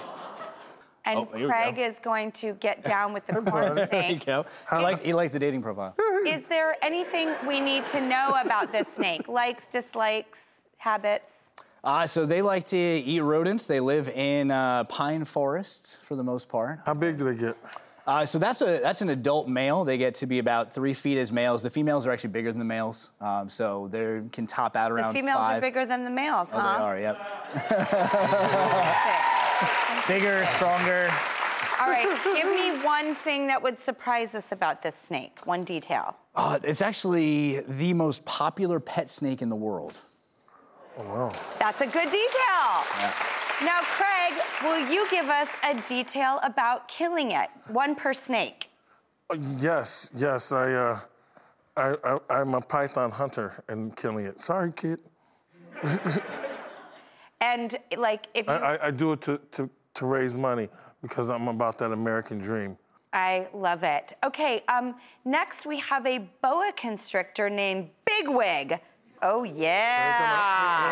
And 1.05 1.19
Oh, 1.19 1.25
Craig 1.25 1.77
is 1.77 1.99
going 1.99 2.31
to 2.33 2.53
get 2.53 2.83
down 2.83 3.13
with 3.13 3.25
the 3.27 3.33
corn 3.41 3.75
There 3.75 4.11
you 4.11 4.19
go. 4.19 4.45
I 4.71 4.81
like, 4.81 5.03
he 5.03 5.13
liked 5.13 5.33
the 5.33 5.39
dating 5.39 5.61
profile. 5.61 5.95
Is 6.25 6.43
there 6.49 6.75
anything 6.81 7.33
we 7.47 7.59
need 7.61 7.85
to 7.87 8.01
know 8.01 8.35
about 8.43 8.71
this 8.71 8.87
snake? 8.87 9.27
Likes, 9.27 9.67
dislikes, 9.67 10.65
habits? 10.77 11.53
Uh, 11.83 12.07
so 12.07 12.25
they 12.25 12.41
like 12.41 12.65
to 12.65 12.77
eat 12.77 13.19
rodents. 13.19 13.67
They 13.67 13.79
live 13.79 14.09
in 14.09 14.49
uh, 14.49 14.85
pine 14.85 15.23
forests 15.25 15.97
for 16.01 16.15
the 16.15 16.23
most 16.23 16.49
part. 16.49 16.79
How 16.85 16.95
big 16.95 17.19
do 17.19 17.25
they 17.25 17.35
get? 17.39 17.55
Uh, 18.07 18.23
so 18.25 18.37
that's 18.37 18.61
a 18.61 18.79
that's 18.83 19.01
an 19.01 19.09
adult 19.09 19.47
male. 19.47 19.83
They 19.83 19.97
get 19.97 20.13
to 20.15 20.27
be 20.27 20.37
about 20.39 20.71
three 20.71 20.93
feet 20.93 21.17
as 21.17 21.31
males. 21.31 21.63
The 21.63 21.71
females 21.71 22.05
are 22.05 22.11
actually 22.11 22.29
bigger 22.31 22.51
than 22.51 22.59
the 22.59 22.65
males, 22.65 23.09
um, 23.19 23.49
so 23.49 23.87
they 23.91 24.21
can 24.31 24.45
top 24.45 24.75
out 24.75 24.91
around. 24.91 25.13
The 25.13 25.19
around 25.19 25.25
females 25.25 25.37
five. 25.39 25.57
are 25.57 25.61
bigger 25.61 25.85
than 25.87 26.03
the 26.03 26.11
males, 26.11 26.47
Oh, 26.53 26.59
huh? 26.59 26.77
they 26.77 26.83
are. 26.83 26.99
Yep. 26.99 27.17
Bigger, 30.07 30.45
stronger. 30.45 31.09
All 31.81 31.87
right, 31.89 32.07
give 32.23 32.47
me 32.47 32.83
one 32.85 33.15
thing 33.15 33.47
that 33.47 33.61
would 33.61 33.81
surprise 33.81 34.35
us 34.35 34.51
about 34.51 34.83
this 34.83 34.95
snake. 34.95 35.39
One 35.45 35.63
detail. 35.63 36.15
Uh, 36.35 36.59
it's 36.63 36.81
actually 36.81 37.61
the 37.61 37.93
most 37.93 38.23
popular 38.25 38.79
pet 38.79 39.09
snake 39.09 39.41
in 39.41 39.49
the 39.49 39.55
world. 39.55 39.99
Oh, 40.97 41.03
wow. 41.03 41.33
That's 41.59 41.81
a 41.81 41.87
good 41.87 42.09
detail. 42.09 42.83
Now, 43.63 43.79
Craig, 43.81 44.33
will 44.63 44.89
you 44.89 45.07
give 45.09 45.27
us 45.27 45.49
a 45.63 45.75
detail 45.87 46.39
about 46.43 46.87
killing 46.87 47.31
it? 47.31 47.49
One 47.67 47.95
per 47.95 48.13
snake. 48.13 48.69
Uh, 49.29 49.37
yes, 49.59 50.11
yes. 50.15 50.51
I, 50.51 50.73
uh, 50.73 50.99
I, 51.77 51.95
I, 52.03 52.19
I'm 52.29 52.53
a 52.53 52.61
python 52.61 53.11
hunter 53.11 53.63
and 53.67 53.95
killing 53.95 54.25
it. 54.25 54.39
Sorry, 54.41 54.71
kid. 54.71 54.99
And 57.41 57.77
like, 57.97 58.27
if 58.33 58.47
you, 58.47 58.53
I, 58.53 58.75
I, 58.75 58.87
I 58.87 58.91
do 58.91 59.11
it 59.11 59.21
to, 59.21 59.39
to, 59.51 59.69
to 59.95 60.05
raise 60.05 60.35
money 60.35 60.69
because 61.01 61.29
I'm 61.29 61.47
about 61.47 61.77
that 61.79 61.91
American 61.91 62.39
dream. 62.39 62.77
I 63.13 63.47
love 63.53 63.83
it. 63.83 64.13
Okay, 64.23 64.63
um, 64.67 64.95
next 65.23 65.65
we 65.65 65.79
have 65.79 66.05
a 66.05 66.29
boa 66.41 66.71
constrictor 66.75 67.49
named 67.49 67.89
Bigwig. 68.05 68.79
Oh 69.21 69.43
yeah. 69.43 70.83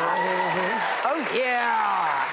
Oh 1.06 1.28
yeah. 1.36 2.30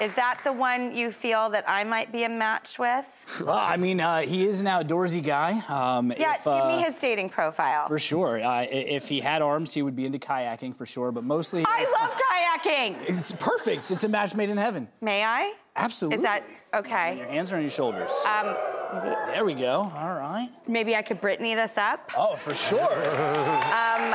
Is 0.00 0.14
that 0.14 0.40
the 0.44 0.52
one 0.52 0.96
you 0.96 1.10
feel 1.10 1.50
that 1.50 1.68
I 1.68 1.84
might 1.84 2.10
be 2.10 2.24
a 2.24 2.28
match 2.28 2.78
with? 2.78 3.42
Well, 3.44 3.54
I 3.54 3.76
mean, 3.76 4.00
uh, 4.00 4.20
he 4.22 4.46
is 4.46 4.62
an 4.62 4.66
outdoorsy 4.66 5.22
guy. 5.22 5.62
Um, 5.68 6.10
Yeah, 6.18 6.36
if, 6.36 6.44
give 6.44 6.52
uh, 6.54 6.68
me 6.74 6.82
his 6.82 6.96
dating 6.96 7.28
profile. 7.28 7.86
For 7.86 7.98
sure. 7.98 8.42
Uh, 8.42 8.62
if 8.70 9.08
he 9.08 9.20
had 9.20 9.42
arms, 9.42 9.74
he 9.74 9.82
would 9.82 9.94
be 9.94 10.06
into 10.06 10.18
kayaking 10.18 10.74
for 10.74 10.86
sure, 10.86 11.12
but 11.12 11.22
mostly. 11.22 11.64
I 11.66 11.84
love 12.00 12.16
kayaking. 12.16 13.10
It's 13.10 13.32
perfect. 13.32 13.90
It's 13.90 14.02
a 14.02 14.08
match 14.08 14.34
made 14.34 14.48
in 14.48 14.56
heaven. 14.56 14.88
May 15.02 15.22
I? 15.22 15.52
Absolutely. 15.76 16.16
Is 16.16 16.22
that 16.22 16.44
okay? 16.72 17.18
Your 17.18 17.26
hands 17.26 17.52
are 17.52 17.56
on 17.56 17.62
your 17.62 17.70
shoulders. 17.70 18.10
Um, 18.26 18.56
maybe, 18.92 19.16
there 19.26 19.44
we 19.44 19.54
go. 19.54 19.92
All 19.94 20.14
right. 20.14 20.50
maybe 20.66 20.96
I 20.96 21.02
could 21.02 21.20
Britney 21.20 21.54
this 21.54 21.76
up. 21.78 22.10
Oh, 22.16 22.36
for 22.36 22.54
sure. 22.54 22.80
Um, 23.70 24.14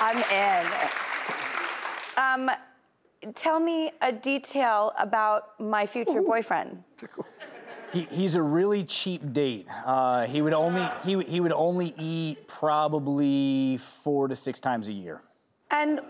I'm 0.00 0.22
in. 0.32 0.66
Um, 2.16 2.50
tell 3.34 3.60
me 3.60 3.92
a 4.02 4.12
detail 4.12 4.92
about 4.98 5.58
my 5.60 5.86
future 5.86 6.22
boyfriend. 6.22 6.82
He, 7.92 8.02
he's 8.10 8.34
a 8.34 8.42
really 8.42 8.84
cheap 8.84 9.32
date. 9.32 9.66
Uh, 9.84 10.26
he 10.26 10.42
would 10.42 10.52
only 10.52 10.86
he, 11.04 11.22
he 11.24 11.40
would 11.40 11.52
only 11.52 11.94
eat 11.98 12.46
probably 12.46 13.78
four 13.78 14.28
to 14.28 14.36
six 14.36 14.60
times 14.60 14.88
a 14.88 14.92
year. 14.92 15.22
And 15.70 16.00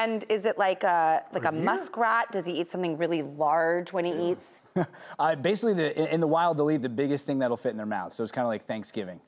and 0.00 0.24
is 0.28 0.44
it 0.44 0.56
like 0.58 0.84
a 0.84 1.22
like 1.32 1.44
a 1.44 1.52
muskrat? 1.52 2.30
Does 2.32 2.46
he 2.46 2.52
eat 2.60 2.70
something 2.70 2.96
really 2.96 3.22
large 3.22 3.92
when 3.92 4.04
he 4.04 4.12
eats? 4.30 4.62
Uh, 5.18 5.34
basically, 5.34 5.74
the, 5.74 5.88
in- 6.00 6.08
in 6.14 6.20
the 6.20 6.26
wild, 6.26 6.56
they'll 6.56 6.70
eat 6.70 6.82
the 6.82 6.88
biggest 6.88 7.26
thing 7.26 7.38
that'll 7.40 7.56
fit 7.56 7.70
in 7.72 7.76
their 7.76 7.86
mouth. 7.98 8.12
So 8.12 8.22
it's 8.22 8.30
kind 8.32 8.44
of 8.44 8.48
like 8.48 8.64
Thanksgiving, 8.64 9.20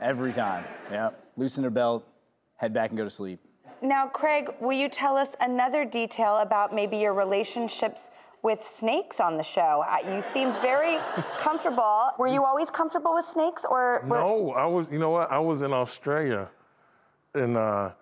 every 0.00 0.32
time. 0.32 0.64
Yeah. 0.90 1.10
Loosen 1.36 1.62
their 1.62 1.70
belt, 1.72 2.06
head 2.56 2.72
back 2.72 2.90
and 2.90 2.96
go 2.98 3.02
to 3.04 3.10
sleep. 3.10 3.40
Now, 3.82 4.06
Craig, 4.06 4.50
will 4.60 4.72
you 4.82 4.88
tell 4.88 5.16
us 5.16 5.34
another 5.40 5.84
detail 5.84 6.36
about 6.36 6.72
maybe 6.72 6.96
your 6.98 7.12
relationships 7.12 8.10
with 8.42 8.62
snakes 8.62 9.18
on 9.20 9.36
the 9.36 9.42
show? 9.42 9.82
Uh, 9.88 9.98
You 10.14 10.20
seem 10.20 10.52
very 10.62 10.98
comfortable. 11.38 12.10
Were 12.18 12.28
you 12.28 12.44
always 12.44 12.70
comfortable 12.70 13.14
with 13.14 13.26
snakes, 13.26 13.64
or 13.68 14.04
were- 14.06 14.18
No, 14.18 14.52
I 14.52 14.66
was. 14.66 14.92
You 14.92 15.00
know 15.00 15.10
what? 15.10 15.30
I 15.32 15.40
was 15.40 15.62
in 15.62 15.72
Australia 15.72 16.48
in 17.34 17.56
uh, 17.56 17.92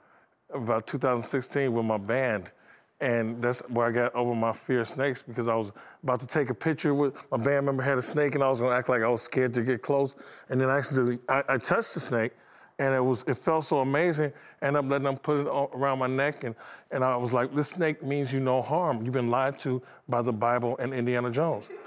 about 0.55 0.87
2016 0.87 1.73
with 1.73 1.85
my 1.85 1.99
band, 1.99 2.53
and 3.01 3.43
that's 3.43 3.61
where 3.69 3.87
I 3.87 3.93
got 3.93 4.15
over 4.15 4.35
my 4.35 4.53
fear 4.53 4.81
of 4.81 4.89
snakes 4.89 5.23
because 5.23 5.49
I 5.49 5.55
was 5.55 5.73
about 6.03 6.21
to 6.21 6.27
take 6.27 6.51
a 6.51 6.55
picture 6.55 6.95
with 6.95 7.15
my 7.31 7.37
band 7.37 7.67
member 7.67 7.83
had 7.83 7.99
a 7.99 8.03
snake, 8.03 8.35
and 8.35 8.45
I 8.45 8.49
was 8.49 8.61
going 8.61 8.71
to 8.71 8.77
act 8.77 8.89
like 8.89 9.03
I 9.03 9.09
was 9.09 9.23
scared 9.23 9.55
to 9.55 9.63
get 9.63 9.83
close, 9.83 10.17
and 10.49 10.61
then 10.61 10.71
actually 10.71 11.19
I, 11.29 11.43
I 11.49 11.59
touched 11.59 11.95
the 11.95 12.01
snake. 12.01 12.33
And 12.79 12.95
it 12.95 13.01
was 13.01 13.23
it 13.29 13.37
felt 13.37 13.65
so 13.67 13.81
amazing. 13.81 14.33
And 14.63 14.77
I'm 14.77 14.89
letting 14.89 15.05
them 15.05 15.19
put 15.19 15.41
it 15.41 15.47
around 15.47 15.99
my 15.99 16.07
neck, 16.07 16.43
and, 16.43 16.55
and 16.91 17.05
I 17.05 17.17
was 17.17 17.33
like, 17.33 17.55
this 17.55 17.69
snake 17.69 18.03
means 18.03 18.33
you 18.33 18.41
no 18.41 18.63
harm. 18.63 19.05
You've 19.05 19.13
been 19.13 19.31
lied 19.31 19.59
to 19.61 19.83
by 20.09 20.23
the 20.23 20.33
Bible 20.33 20.77
and 20.79 20.93
Indiana 20.93 21.31
Jones. 21.31 21.69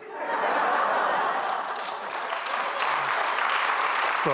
So 4.26 4.32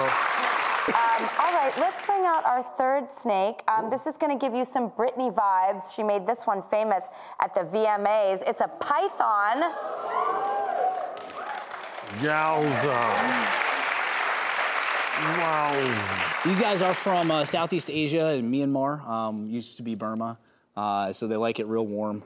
Um, 0.88 1.30
all 1.40 1.54
right, 1.54 1.72
let's 1.78 2.06
bring 2.08 2.26
out 2.42 2.46
our 2.46 2.64
third 2.64 3.12
snake. 3.12 3.62
Um, 3.68 3.90
this 3.90 4.08
is 4.08 4.18
going 4.18 4.38
to 4.38 4.44
give 4.44 4.54
you 4.54 4.66
some 4.66 4.92
Britney 4.92 5.34
vibes. 5.34 5.94
She 5.96 6.04
made 6.04 6.28
this 6.28 6.46
one 6.46 6.62
famous 6.64 7.06
at 7.40 7.54
the 7.54 7.62
VMAs. 7.62 8.44
It's 8.48 8.62
a 8.62 8.68
python. 8.68 9.74
Yowza. 12.20 13.02
Wow. 15.38 16.42
These 16.46 16.60
guys 16.60 16.82
are 16.82 16.94
from 16.94 17.32
uh, 17.32 17.46
Southeast 17.46 17.90
Asia 17.92 18.28
and 18.28 18.52
Myanmar. 18.52 19.08
Um, 19.08 19.50
used 19.50 19.78
to 19.78 19.84
be 19.84 19.96
Burma, 19.96 20.40
uh, 20.76 21.14
so 21.14 21.28
they 21.28 21.38
like 21.38 21.60
it 21.60 21.68
real 21.68 21.86
warm, 21.86 22.24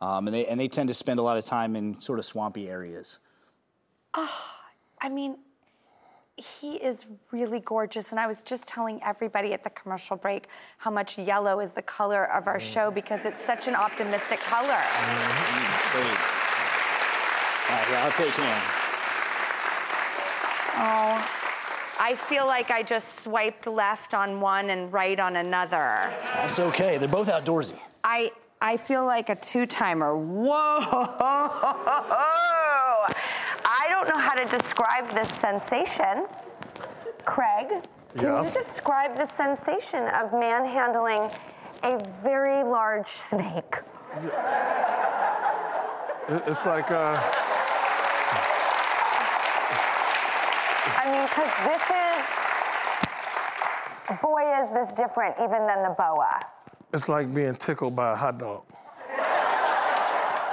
um, 0.00 0.28
and 0.28 0.34
they 0.34 0.46
and 0.46 0.60
they 0.60 0.68
tend 0.68 0.88
to 0.88 0.94
spend 0.94 1.18
a 1.18 1.22
lot 1.22 1.36
of 1.36 1.44
time 1.44 1.74
in 1.74 2.00
sort 2.00 2.20
of 2.20 2.24
swampy 2.24 2.68
areas. 2.68 3.18
I 4.14 5.08
mean, 5.10 5.36
he 6.36 6.74
is 6.74 7.06
really 7.32 7.60
gorgeous. 7.60 8.10
And 8.10 8.20
I 8.20 8.26
was 8.26 8.42
just 8.42 8.66
telling 8.66 9.00
everybody 9.02 9.52
at 9.54 9.64
the 9.64 9.70
commercial 9.70 10.16
break 10.16 10.48
how 10.78 10.90
much 10.90 11.18
yellow 11.18 11.60
is 11.60 11.72
the 11.72 11.82
color 11.82 12.30
of 12.30 12.46
our 12.46 12.58
mm. 12.58 12.72
show 12.72 12.90
because 12.90 13.24
it's 13.24 13.44
such 13.44 13.68
an 13.68 13.74
optimistic 13.74 14.40
color. 14.40 14.82
Great. 15.92 16.04
All 17.68 17.76
right, 17.76 17.88
yeah, 17.90 18.04
I'll 18.04 18.12
take 18.12 18.34
him. 18.34 18.84
Oh, 20.78 21.18
I 21.98 22.14
feel 22.14 22.46
like 22.46 22.70
I 22.70 22.82
just 22.82 23.20
swiped 23.20 23.66
left 23.66 24.12
on 24.12 24.40
one 24.40 24.68
and 24.70 24.92
right 24.92 25.18
on 25.18 25.36
another. 25.36 26.12
That's 26.34 26.60
okay. 26.60 26.98
They're 26.98 27.08
both 27.08 27.28
outdoorsy. 27.28 27.78
I 28.04 28.30
I 28.60 28.76
feel 28.76 29.04
like 29.04 29.28
a 29.28 29.36
two-timer. 29.36 30.16
Whoa! 30.16 30.80
I 33.86 33.88
don't 33.88 34.08
know 34.08 34.18
how 34.20 34.34
to 34.34 34.44
describe 34.58 35.08
this 35.12 35.28
sensation. 35.38 36.26
Craig, 37.24 37.68
can 37.68 38.24
Yeah? 38.24 38.42
you 38.42 38.50
describe 38.50 39.16
the 39.16 39.28
sensation 39.36 40.08
of 40.08 40.32
manhandling 40.32 41.30
a 41.84 41.98
very 42.22 42.64
large 42.64 43.08
snake? 43.30 43.76
It's 46.48 46.66
like 46.66 46.90
uh, 46.90 47.14
I 50.98 51.04
mean, 51.12 51.22
because 51.28 51.52
this 51.70 51.84
is, 54.10 54.20
boy, 54.20 54.42
is 54.62 54.68
this 54.74 54.90
different 54.96 55.36
even 55.38 55.66
than 55.66 55.82
the 55.84 55.94
boa. 55.96 56.40
it's 56.92 57.08
like 57.08 57.32
being 57.32 57.54
tickled 57.54 57.94
by 57.94 58.12
a 58.12 58.16
hot 58.16 58.38
dog. 58.38 58.62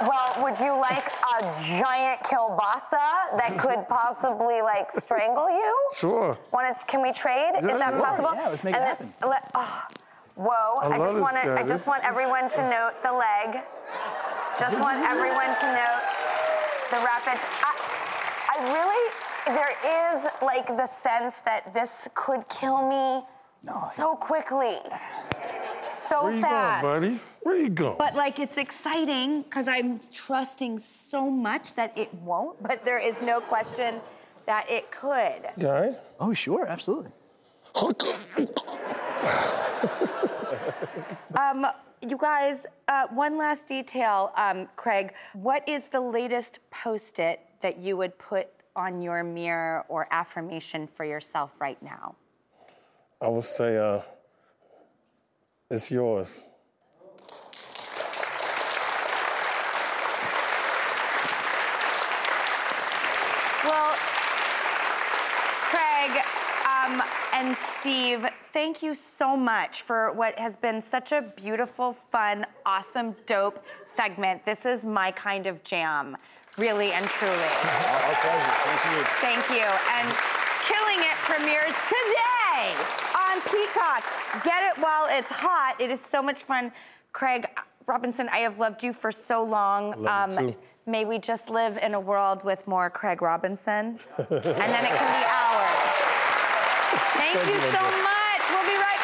Well, 0.06 0.42
would 0.42 0.58
you 0.58 0.72
like 0.78 1.06
a 1.06 1.62
giant 1.62 2.20
kielbasa 2.22 3.38
that 3.38 3.54
could 3.58 3.86
possibly 3.88 4.60
like 4.62 4.90
strangle 5.00 5.48
you? 5.48 5.76
Sure. 5.94 6.36
Want 6.52 6.66
to? 6.78 6.86
Can 6.86 7.00
we 7.02 7.12
trade? 7.12 7.52
Yeah, 7.54 7.72
is 7.72 7.78
that 7.78 7.92
sure. 7.92 8.02
possible? 8.02 8.30
Yeah, 8.34 8.48
let's 8.48 8.64
make 8.64 8.74
it 8.74 8.82
happen. 8.82 9.14
then 9.20 9.30
let- 9.30 9.50
oh, 9.54 9.60
ah, 9.60 9.86
whoa! 10.34 10.80
I 10.82 10.86
I, 10.94 10.98
just 10.98 11.20
want 11.20 11.36
to. 11.42 11.52
I 11.54 11.58
just 11.62 11.68
This- 11.68 11.86
want 11.86 12.02
everyone 12.04 12.48
to 12.50 12.62
note 12.68 12.94
the 13.02 13.12
leg. 13.12 13.62
Just 14.58 14.80
want 14.80 14.98
everyone 15.10 15.54
to 15.62 15.66
note 15.72 16.02
the 16.90 16.98
rapid. 16.98 17.38
I, 17.62 17.72
I 18.58 18.72
really. 18.72 19.10
There 19.46 19.76
is 20.16 20.24
like 20.42 20.66
the 20.68 20.86
sense 20.86 21.38
that 21.44 21.74
this 21.74 22.08
could 22.14 22.48
kill 22.48 22.88
me 22.88 23.22
so 23.94 24.16
quickly, 24.16 24.78
so 25.92 26.24
Where 26.24 26.32
you 26.32 26.40
fast. 26.40 26.82
going, 26.82 27.00
buddy? 27.00 27.20
Where 27.44 27.56
you 27.56 27.68
going? 27.68 27.96
But 27.98 28.16
like 28.16 28.38
it's 28.38 28.56
exciting 28.56 29.42
because 29.42 29.68
I'm 29.68 30.00
trusting 30.12 30.78
so 30.80 31.30
much 31.30 31.74
that 31.74 31.96
it 31.96 32.12
won't, 32.14 32.60
but 32.62 32.84
there 32.84 32.98
is 32.98 33.20
no 33.20 33.40
question 33.40 34.00
that 34.46 34.68
it 34.70 34.90
could. 34.90 35.50
Guy? 35.58 35.94
Oh, 36.18 36.32
sure, 36.32 36.66
absolutely. 36.66 37.12
Um, 41.36 41.66
you 42.00 42.16
guys, 42.16 42.66
uh, 42.88 43.08
one 43.08 43.36
last 43.36 43.66
detail, 43.66 44.30
um, 44.36 44.68
Craig. 44.76 45.12
What 45.32 45.68
is 45.68 45.88
the 45.88 46.00
latest 46.00 46.60
post 46.70 47.18
it 47.18 47.40
that 47.60 47.78
you 47.78 47.96
would 47.96 48.16
put 48.18 48.48
on 48.76 49.02
your 49.02 49.24
mirror 49.24 49.84
or 49.88 50.06
affirmation 50.10 50.86
for 50.86 51.04
yourself 51.04 51.52
right 51.60 51.82
now? 51.82 52.14
I 53.20 53.28
would 53.28 53.44
say 53.44 53.76
uh, 53.78 54.02
it's 55.70 55.90
yours. 55.90 56.46
Well, 63.64 63.96
Craig, 65.70 66.22
um, 66.66 67.02
and 67.32 67.56
Steve, 67.80 68.26
thank 68.52 68.82
you 68.82 68.94
so 68.94 69.36
much 69.36 69.82
for 69.82 70.12
what 70.12 70.38
has 70.38 70.54
been 70.56 70.82
such 70.82 71.12
a 71.12 71.22
beautiful, 71.22 71.94
fun, 71.94 72.44
awesome, 72.66 73.16
dope 73.26 73.64
segment. 73.86 74.44
This 74.44 74.66
is 74.66 74.84
my 74.84 75.10
kind 75.12 75.46
of 75.46 75.64
jam, 75.64 76.16
really 76.58 76.92
and 76.92 77.06
truly. 77.06 77.34
Our 77.34 78.14
pleasure. 78.20 78.52
Thank 78.64 78.84
you. 78.92 79.04
Thank 79.24 79.50
you. 79.50 79.66
And 79.96 80.08
Killing 80.68 81.00
It 81.00 81.16
premieres 81.24 81.74
today 81.88 82.74
on 83.14 83.40
Peacock. 83.42 84.04
Get 84.44 84.62
it 84.70 84.82
while 84.82 85.06
it's 85.08 85.30
hot. 85.30 85.76
It 85.80 85.90
is 85.90 86.00
so 86.00 86.22
much 86.22 86.42
fun. 86.42 86.70
Craig 87.12 87.46
Robinson, 87.86 88.28
I 88.28 88.38
have 88.38 88.58
loved 88.58 88.82
you 88.82 88.92
for 88.92 89.10
so 89.12 89.42
long. 89.42 90.02
Love 90.02 90.40
you 90.40 90.52
too. 90.52 90.56
May 90.86 91.06
we 91.06 91.18
just 91.18 91.48
live 91.48 91.78
in 91.78 91.94
a 91.94 92.00
world 92.00 92.44
with 92.44 92.66
more 92.66 92.90
Craig 92.90 93.22
Robinson, 93.22 93.98
and 94.18 94.28
then 94.28 94.84
it 94.84 94.92
can 94.92 95.12
be 95.14 95.24
ours. 95.32 95.80
Thank 97.16 97.38
Thank 97.38 97.48
you 97.48 97.54
you, 97.54 97.60
so 97.72 97.80
much. 97.80 98.42
We'll 98.50 98.68
be 98.68 98.76
right 98.76 99.00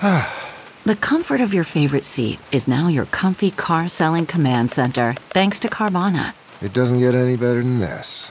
back. 0.00 0.40
The 0.84 0.96
comfort 0.96 1.40
of 1.40 1.54
your 1.54 1.64
favorite 1.64 2.04
seat 2.04 2.38
is 2.52 2.68
now 2.68 2.88
your 2.88 3.06
comfy 3.06 3.50
car 3.50 3.88
selling 3.88 4.26
command 4.26 4.70
center, 4.70 5.14
thanks 5.30 5.58
to 5.60 5.68
Carvana. 5.68 6.34
It 6.60 6.74
doesn't 6.74 6.98
get 6.98 7.14
any 7.14 7.38
better 7.38 7.62
than 7.62 7.78
this. 7.78 8.30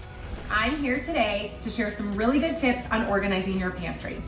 I'm 0.51 0.79
here 0.79 0.99
today 0.99 1.53
to 1.61 1.71
share 1.71 1.89
some 1.89 2.13
really 2.13 2.37
good 2.37 2.57
tips 2.57 2.81
on 2.91 3.05
organizing 3.05 3.57
your 3.57 3.71
pantry. 3.71 4.21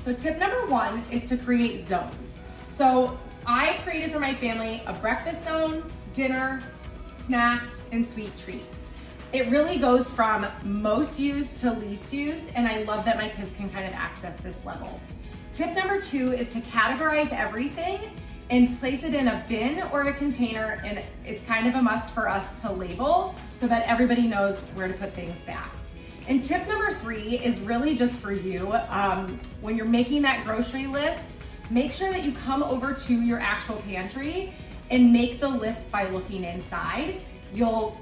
So, 0.00 0.14
tip 0.14 0.38
number 0.38 0.66
one 0.68 1.04
is 1.10 1.28
to 1.28 1.36
create 1.36 1.86
zones. 1.86 2.38
So, 2.64 3.18
I 3.44 3.78
created 3.84 4.10
for 4.10 4.18
my 4.18 4.34
family 4.34 4.82
a 4.86 4.94
breakfast 4.94 5.44
zone, 5.44 5.84
dinner, 6.14 6.62
snacks, 7.14 7.82
and 7.92 8.08
sweet 8.08 8.32
treats. 8.38 8.84
It 9.34 9.50
really 9.50 9.76
goes 9.76 10.10
from 10.10 10.46
most 10.64 11.18
used 11.18 11.58
to 11.58 11.72
least 11.72 12.10
used, 12.10 12.52
and 12.54 12.66
I 12.66 12.84
love 12.84 13.04
that 13.04 13.18
my 13.18 13.28
kids 13.28 13.52
can 13.52 13.68
kind 13.68 13.86
of 13.86 13.92
access 13.92 14.38
this 14.38 14.64
level. 14.64 14.98
Tip 15.52 15.74
number 15.74 16.00
two 16.00 16.32
is 16.32 16.48
to 16.54 16.60
categorize 16.60 17.30
everything 17.32 18.00
and 18.50 18.78
place 18.78 19.02
it 19.02 19.14
in 19.14 19.28
a 19.28 19.44
bin 19.48 19.82
or 19.92 20.02
a 20.02 20.14
container, 20.14 20.80
and 20.84 21.02
it's 21.24 21.42
kind 21.44 21.66
of 21.66 21.74
a 21.74 21.82
must 21.82 22.12
for 22.12 22.28
us 22.28 22.60
to 22.62 22.72
label 22.72 23.34
so 23.52 23.66
that 23.66 23.86
everybody 23.88 24.26
knows 24.28 24.60
where 24.74 24.86
to 24.86 24.94
put 24.94 25.12
things 25.14 25.40
back. 25.40 25.72
And 26.28 26.42
tip 26.42 26.66
number 26.66 26.90
three 26.92 27.38
is 27.38 27.60
really 27.60 27.96
just 27.96 28.18
for 28.18 28.32
you. 28.32 28.72
Um, 28.88 29.40
when 29.60 29.76
you're 29.76 29.86
making 29.86 30.22
that 30.22 30.44
grocery 30.44 30.86
list, 30.86 31.38
make 31.70 31.92
sure 31.92 32.10
that 32.10 32.24
you 32.24 32.32
come 32.32 32.62
over 32.62 32.92
to 32.92 33.14
your 33.14 33.38
actual 33.38 33.76
pantry 33.82 34.52
and 34.90 35.12
make 35.12 35.40
the 35.40 35.48
list 35.48 35.90
by 35.90 36.08
looking 36.10 36.44
inside. 36.44 37.20
You'll, 37.52 37.98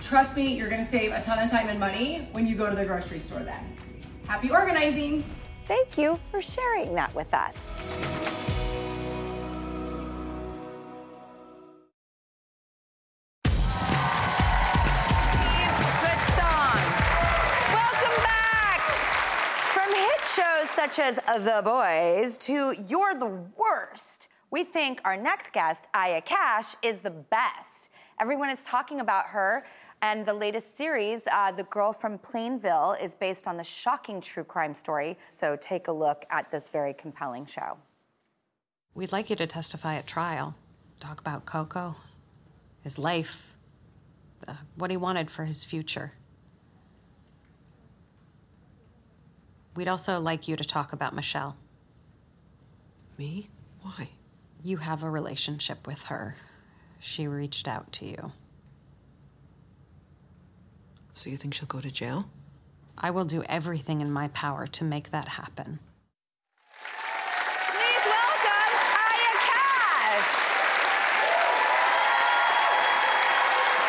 trust 0.00 0.36
me, 0.36 0.54
you're 0.56 0.68
gonna 0.68 0.84
save 0.84 1.12
a 1.12 1.22
ton 1.22 1.38
of 1.38 1.50
time 1.50 1.68
and 1.68 1.80
money 1.80 2.28
when 2.32 2.46
you 2.46 2.56
go 2.56 2.68
to 2.68 2.76
the 2.76 2.84
grocery 2.84 3.20
store 3.20 3.40
then. 3.40 3.76
Happy 4.26 4.50
organizing! 4.50 5.24
Thank 5.66 5.98
you 5.98 6.18
for 6.30 6.40
sharing 6.40 6.94
that 6.94 7.14
with 7.14 7.32
us. 7.34 7.54
Such 20.86 21.00
as 21.00 21.16
The 21.16 21.62
Boys 21.64 22.38
to 22.38 22.72
You're 22.86 23.18
the 23.18 23.40
Worst, 23.56 24.28
we 24.52 24.62
think 24.62 25.00
our 25.04 25.16
next 25.16 25.52
guest, 25.52 25.88
Aya 25.94 26.20
Cash, 26.20 26.76
is 26.80 27.00
the 27.00 27.10
best. 27.10 27.90
Everyone 28.20 28.50
is 28.50 28.62
talking 28.62 29.00
about 29.00 29.26
her, 29.26 29.66
and 30.00 30.24
the 30.24 30.32
latest 30.32 30.76
series, 30.76 31.22
uh, 31.32 31.50
The 31.50 31.64
Girl 31.64 31.92
from 31.92 32.18
Plainville, 32.18 32.94
is 33.02 33.16
based 33.16 33.48
on 33.48 33.56
the 33.56 33.64
shocking 33.64 34.20
true 34.20 34.44
crime 34.44 34.76
story. 34.76 35.18
So 35.26 35.56
take 35.60 35.88
a 35.88 35.92
look 35.92 36.24
at 36.30 36.52
this 36.52 36.68
very 36.68 36.94
compelling 36.94 37.46
show. 37.46 37.78
We'd 38.94 39.10
like 39.10 39.28
you 39.28 39.34
to 39.34 39.46
testify 39.48 39.96
at 39.96 40.06
trial. 40.06 40.54
Talk 41.00 41.18
about 41.18 41.46
Coco, 41.46 41.96
his 42.82 42.96
life, 42.96 43.56
uh, 44.46 44.54
what 44.76 44.92
he 44.92 44.96
wanted 44.96 45.32
for 45.32 45.46
his 45.46 45.64
future. 45.64 46.12
We'd 49.76 49.88
also 49.88 50.18
like 50.18 50.48
you 50.48 50.56
to 50.56 50.64
talk 50.64 50.94
about 50.94 51.14
Michelle. 51.14 51.54
Me? 53.18 53.50
Why? 53.82 54.08
You 54.64 54.78
have 54.78 55.02
a 55.02 55.10
relationship 55.10 55.86
with 55.86 56.04
her. 56.04 56.34
She 56.98 57.28
reached 57.28 57.68
out 57.68 57.92
to 57.92 58.06
you. 58.06 58.32
So 61.12 61.28
you 61.28 61.36
think 61.36 61.52
she'll 61.52 61.68
go 61.68 61.80
to 61.80 61.90
jail? 61.90 62.30
I 62.96 63.10
will 63.10 63.26
do 63.26 63.42
everything 63.44 64.00
in 64.00 64.10
my 64.10 64.28
power 64.28 64.66
to 64.66 64.84
make 64.84 65.10
that 65.10 65.28
happen. 65.28 65.78
Please 67.68 68.04
welcome 68.08 68.72
Aya 69.04 69.32
Cash. 69.44 70.32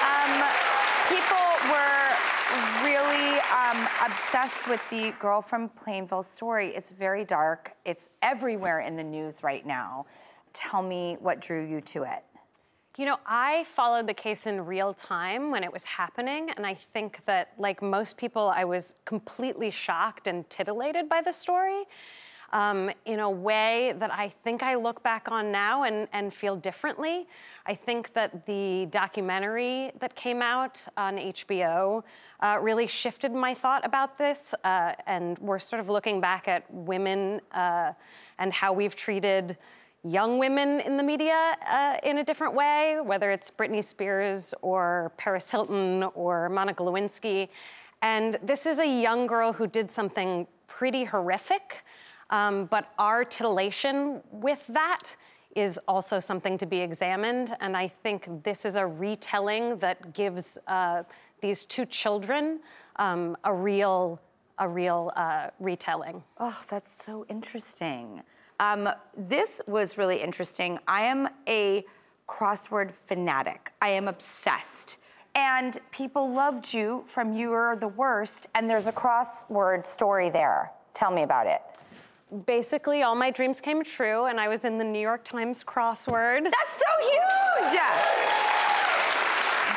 Um, 0.03 0.31
people 1.07 1.47
were 1.71 2.11
really 2.83 3.39
um, 3.55 3.87
obsessed 4.07 4.69
with 4.69 4.81
the 4.89 5.11
girl 5.19 5.41
from 5.41 5.67
Plainville 5.67 6.23
story. 6.23 6.73
It's 6.73 6.91
very 6.91 7.25
dark. 7.25 7.75
It's 7.83 8.09
everywhere 8.21 8.79
in 8.79 8.95
the 8.95 9.03
news 9.03 9.43
right 9.43 9.65
now. 9.65 10.05
Tell 10.53 10.81
me 10.81 11.17
what 11.19 11.41
drew 11.41 11.65
you 11.65 11.81
to 11.81 12.03
it. 12.03 12.23
You 12.97 13.05
know, 13.05 13.17
I 13.25 13.65
followed 13.65 14.07
the 14.07 14.13
case 14.13 14.47
in 14.47 14.65
real 14.65 14.93
time 14.93 15.51
when 15.51 15.63
it 15.63 15.71
was 15.71 15.83
happening, 15.83 16.51
and 16.55 16.65
I 16.65 16.73
think 16.73 17.19
that, 17.25 17.49
like 17.59 17.81
most 17.81 18.17
people, 18.17 18.51
I 18.55 18.63
was 18.63 18.95
completely 19.03 19.71
shocked 19.71 20.27
and 20.27 20.49
titillated 20.49 21.09
by 21.09 21.21
the 21.21 21.33
story 21.33 21.83
um, 22.53 22.89
in 23.05 23.19
a 23.19 23.29
way 23.29 23.93
that 23.99 24.11
I 24.11 24.29
think 24.43 24.63
I 24.63 24.75
look 24.75 25.03
back 25.03 25.31
on 25.31 25.51
now 25.51 25.83
and, 25.83 26.07
and 26.13 26.33
feel 26.33 26.55
differently. 26.55 27.27
I 27.65 27.75
think 27.75 28.13
that 28.13 28.45
the 28.45 28.87
documentary 28.89 29.91
that 29.99 30.15
came 30.15 30.41
out 30.41 30.85
on 30.95 31.17
HBO 31.17 32.03
uh, 32.39 32.57
really 32.61 32.87
shifted 32.87 33.33
my 33.33 33.53
thought 33.53 33.85
about 33.85 34.17
this, 34.17 34.53
uh, 34.63 34.93
and 35.05 35.37
we're 35.39 35.59
sort 35.59 35.79
of 35.79 35.89
looking 35.89 36.21
back 36.21 36.47
at 36.47 36.71
women 36.73 37.41
uh, 37.51 37.91
and 38.39 38.53
how 38.53 38.73
we've 38.73 38.95
treated 38.95 39.57
young 40.03 40.37
women 40.37 40.79
in 40.81 40.95
the 40.95 41.03
media 41.03 41.57
uh, 41.67 41.97
in 42.03 42.19
a 42.19 42.23
different 42.23 42.53
way, 42.53 42.97
whether 43.03 43.31
it's 43.31 43.51
Britney 43.51 43.83
Spears 43.83 44.53
or 44.61 45.11
Paris 45.17 45.49
Hilton 45.49 46.03
or 46.15 46.49
Monica 46.49 46.83
Lewinsky. 46.83 47.49
And 48.01 48.37
this 48.43 48.65
is 48.65 48.79
a 48.79 48.85
young 48.85 49.27
girl 49.27 49.51
who 49.51 49.67
did 49.67 49.91
something 49.91 50.47
pretty 50.67 51.03
horrific, 51.03 51.83
um, 52.29 52.65
but 52.65 52.93
our 52.97 53.23
titillation 53.23 54.21
with 54.31 54.65
that 54.67 55.15
is 55.55 55.79
also 55.87 56.19
something 56.19 56.57
to 56.57 56.65
be 56.65 56.77
examined. 56.77 57.55
And 57.61 57.75
I 57.75 57.87
think 57.87 58.43
this 58.43 58.65
is 58.65 58.75
a 58.75 58.85
retelling 58.85 59.77
that 59.79 60.13
gives 60.13 60.57
uh, 60.67 61.03
these 61.41 61.65
two 61.65 61.85
children 61.85 62.59
um, 62.97 63.35
a 63.43 63.53
real, 63.53 64.21
a 64.59 64.67
real 64.67 65.11
uh, 65.15 65.49
retelling. 65.59 66.23
Oh, 66.39 66.59
that's 66.69 67.03
so 67.03 67.25
interesting. 67.27 68.21
Um, 68.59 68.89
this 69.17 69.61
was 69.67 69.97
really 69.97 70.21
interesting. 70.21 70.79
I 70.87 71.01
am 71.01 71.29
a 71.47 71.85
crossword 72.27 72.93
fanatic. 72.93 73.71
I 73.81 73.89
am 73.89 74.07
obsessed. 74.07 74.97
And 75.35 75.77
people 75.91 76.31
loved 76.31 76.73
you 76.73 77.03
from 77.05 77.33
You 77.33 77.53
Are 77.53 77.75
the 77.75 77.87
Worst, 77.87 78.47
and 78.55 78.67
there's 78.67 78.87
a 78.87 78.91
crossword 78.91 79.85
story 79.85 80.29
there. 80.31 80.71
Tell 80.95 81.11
me 81.11 81.21
about 81.21 81.45
it. 81.45 81.61
Basically, 82.45 83.03
all 83.03 83.15
my 83.15 83.31
dreams 83.31 83.61
came 83.61 83.83
true, 83.83 84.25
and 84.25 84.39
I 84.39 84.49
was 84.49 84.65
in 84.65 84.77
the 84.77 84.83
New 84.83 84.99
York 84.99 85.23
Times 85.23 85.63
crossword. 85.63 86.43
That's 86.43 86.75
so 86.75 87.09
huge! 87.09 87.79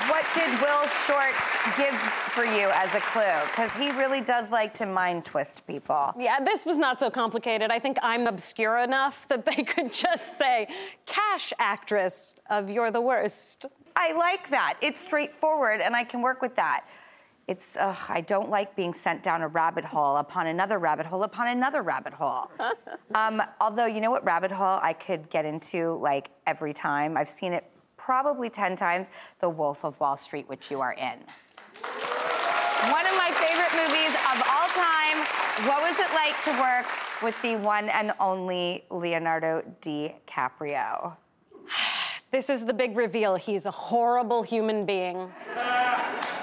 What 0.09 0.26
did 0.34 0.51
Will 0.61 0.84
Shortz 1.07 1.76
give 1.76 1.94
for 1.94 2.44
you 2.44 2.68
as 2.74 2.92
a 2.92 3.01
clue? 3.01 3.22
Because 3.51 3.72
he 3.76 3.92
really 3.92 4.20
does 4.20 4.51
like 4.51 4.74
to 4.74 4.86
mind 4.86 5.24
twist 5.24 5.64
people. 5.68 6.12
Yeah, 6.18 6.40
this 6.40 6.66
was 6.66 6.78
not 6.78 6.98
so 6.98 7.11
complicated. 7.11 7.70
I 7.70 7.78
think 7.78 7.96
I'm 8.03 8.26
obscure 8.26 8.78
enough 8.78 9.28
that 9.28 9.44
they 9.44 9.62
could 9.62 9.92
just 9.92 10.36
say, 10.36 10.66
cash 11.07 11.53
actress 11.61 12.34
of 12.51 12.68
You're 12.68 12.90
the 12.90 13.01
Worst. 13.01 13.66
I 13.94 14.12
like 14.12 14.51
that. 14.51 14.76
It's 14.80 15.01
straightforward, 15.01 15.80
and 15.80 15.94
I 15.94 16.03
can 16.03 16.22
work 16.22 16.42
with 16.42 16.57
that. 16.57 16.84
It's, 17.51 17.76
ugh, 17.80 17.96
I 18.09 18.20
don't 18.20 18.48
like 18.48 18.76
being 18.76 18.92
sent 18.92 19.24
down 19.24 19.42
a 19.42 19.48
rabbit 19.48 19.84
hole 19.84 20.18
upon 20.18 20.46
another 20.46 20.78
rabbit 20.78 21.05
hole 21.05 21.24
upon 21.24 21.48
another 21.48 21.82
rabbit 21.82 22.12
hole. 22.12 22.48
um, 23.16 23.42
although, 23.61 23.86
you 23.86 24.01
know 24.01 24.12
what 24.12 24.24
rabbit 24.24 24.53
hole 24.53 24.78
I 24.80 24.92
could 24.92 25.28
get 25.30 25.44
into 25.44 25.98
like 26.01 26.30
every 26.46 26.72
time? 26.72 27.16
I've 27.16 27.28
seen 27.28 27.53
it 27.53 27.64
probably 27.96 28.51
10 28.51 28.76
times 28.76 29.09
The 29.40 29.48
Wolf 29.48 29.84
of 29.84 29.98
Wall 29.98 30.16
Street, 30.16 30.48
which 30.48 30.70
you 30.70 30.80
are 30.80 30.92
in. 30.92 31.18
One 32.92 33.05
of 33.05 33.16
my 33.18 33.32
favorite 33.34 33.74
movies 33.74 34.14
of 34.14 34.38
all 34.48 34.68
time. 34.68 35.18
What 35.66 35.82
was 35.82 35.98
it 35.98 36.14
like 36.14 36.40
to 36.44 36.53
work 36.53 36.86
with 37.20 37.42
the 37.42 37.57
one 37.57 37.88
and 37.88 38.12
only 38.20 38.84
Leonardo 38.90 39.64
DiCaprio? 39.82 41.16
This 42.31 42.49
is 42.49 42.64
the 42.64 42.72
big 42.72 42.97
reveal. 42.97 43.35
He's 43.35 43.66
a 43.66 43.72
horrible 43.72 44.43
human 44.43 44.87
being. 44.87 45.16
Uh, 45.16 45.61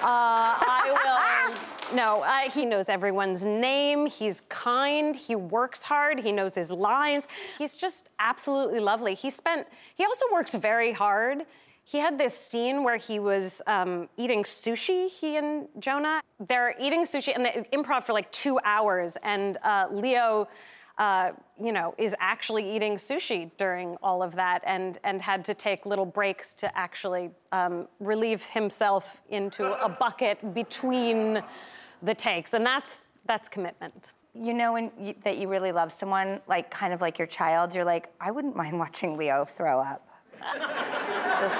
I 0.04 0.92
will. 0.94 1.58
No, 1.94 2.22
uh, 2.22 2.50
he 2.52 2.66
knows 2.66 2.90
everyone's 2.90 3.46
name. 3.46 4.08
He's 4.08 4.42
kind. 4.50 5.16
He 5.16 5.38
works 5.38 5.84
hard. 5.84 6.20
He 6.20 6.34
knows 6.34 6.54
his 6.54 6.70
lines. 6.70 7.30
He's 7.58 7.78
just 7.78 8.10
absolutely 8.20 8.82
lovely. 8.82 9.14
He 9.14 9.30
spent. 9.30 9.68
He 9.96 10.04
also 10.04 10.26
works 10.30 10.54
very 10.54 10.92
hard. 10.92 11.46
He 11.86 12.00
had 12.00 12.18
this 12.18 12.38
scene 12.38 12.84
where 12.84 12.98
he 12.98 13.20
was 13.20 13.62
um, 13.68 14.10
eating 14.18 14.44
sushi. 14.44 15.10
He 15.10 15.38
and 15.38 15.70
Jonah. 15.80 16.20
They're 16.50 16.76
eating 16.78 17.06
sushi 17.06 17.34
and 17.34 17.46
they 17.46 17.66
improv 17.72 18.04
for 18.04 18.12
like 18.12 18.30
two 18.34 18.60
hours. 18.66 19.18
And 19.24 19.58
uh, 19.64 19.88
Leo 19.90 20.50
uh, 20.98 21.32
you 21.62 21.72
know, 21.72 21.93
is 21.98 22.16
actually 22.20 22.76
eating 22.76 22.95
sushi 22.95 23.52
during 23.58 23.95
all 24.02 24.24
of 24.24 24.36
that 24.36 24.62
and, 24.66 25.00
and 25.04 25.22
had 25.22 25.45
to 25.45 25.54
take 25.54 25.86
little 25.86 26.06
breaks 26.06 26.54
to 26.56 26.78
actually 26.78 27.30
um, 27.52 27.88
relieve 28.00 28.43
himself 28.43 29.18
into 29.30 29.74
a 29.84 29.89
bucket 29.89 30.54
between 30.54 31.43
the 32.02 32.16
takes. 32.16 32.54
And 32.54 32.66
that's, 32.66 33.04
that's 33.26 33.48
commitment. 33.50 34.14
You 34.34 34.54
know 34.54 34.74
when 34.74 34.91
you, 35.00 35.16
that 35.24 35.38
you 35.38 35.48
really 35.48 35.72
love 35.72 35.91
someone, 35.91 36.41
like 36.48 36.70
kind 36.70 36.93
of 36.93 37.02
like 37.02 37.18
your 37.18 37.28
child, 37.28 37.74
you're 37.74 37.86
like, 37.86 38.10
I 38.22 38.32
wouldn't 38.32 38.56
mind 38.56 38.78
watching 38.78 39.18
Leo 39.18 39.45
throw 39.45 39.80
up. 39.80 40.08
Just, 40.41 41.56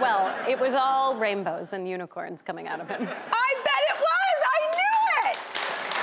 well, 0.00 0.34
it 0.48 0.58
was 0.58 0.74
all 0.74 1.14
rainbows 1.16 1.72
and 1.72 1.88
unicorns 1.88 2.42
coming 2.42 2.68
out 2.68 2.80
of 2.80 2.88
him. 2.88 3.02
I 3.02 3.54
bet 3.64 3.82
it 3.88 3.98
was! 4.00 4.36
I 4.54 4.58
knew 4.76 4.98
it! 5.24 5.38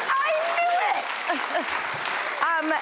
I 0.10 0.30
knew 0.58 0.74
it! 0.94 1.94
um, 2.44 2.74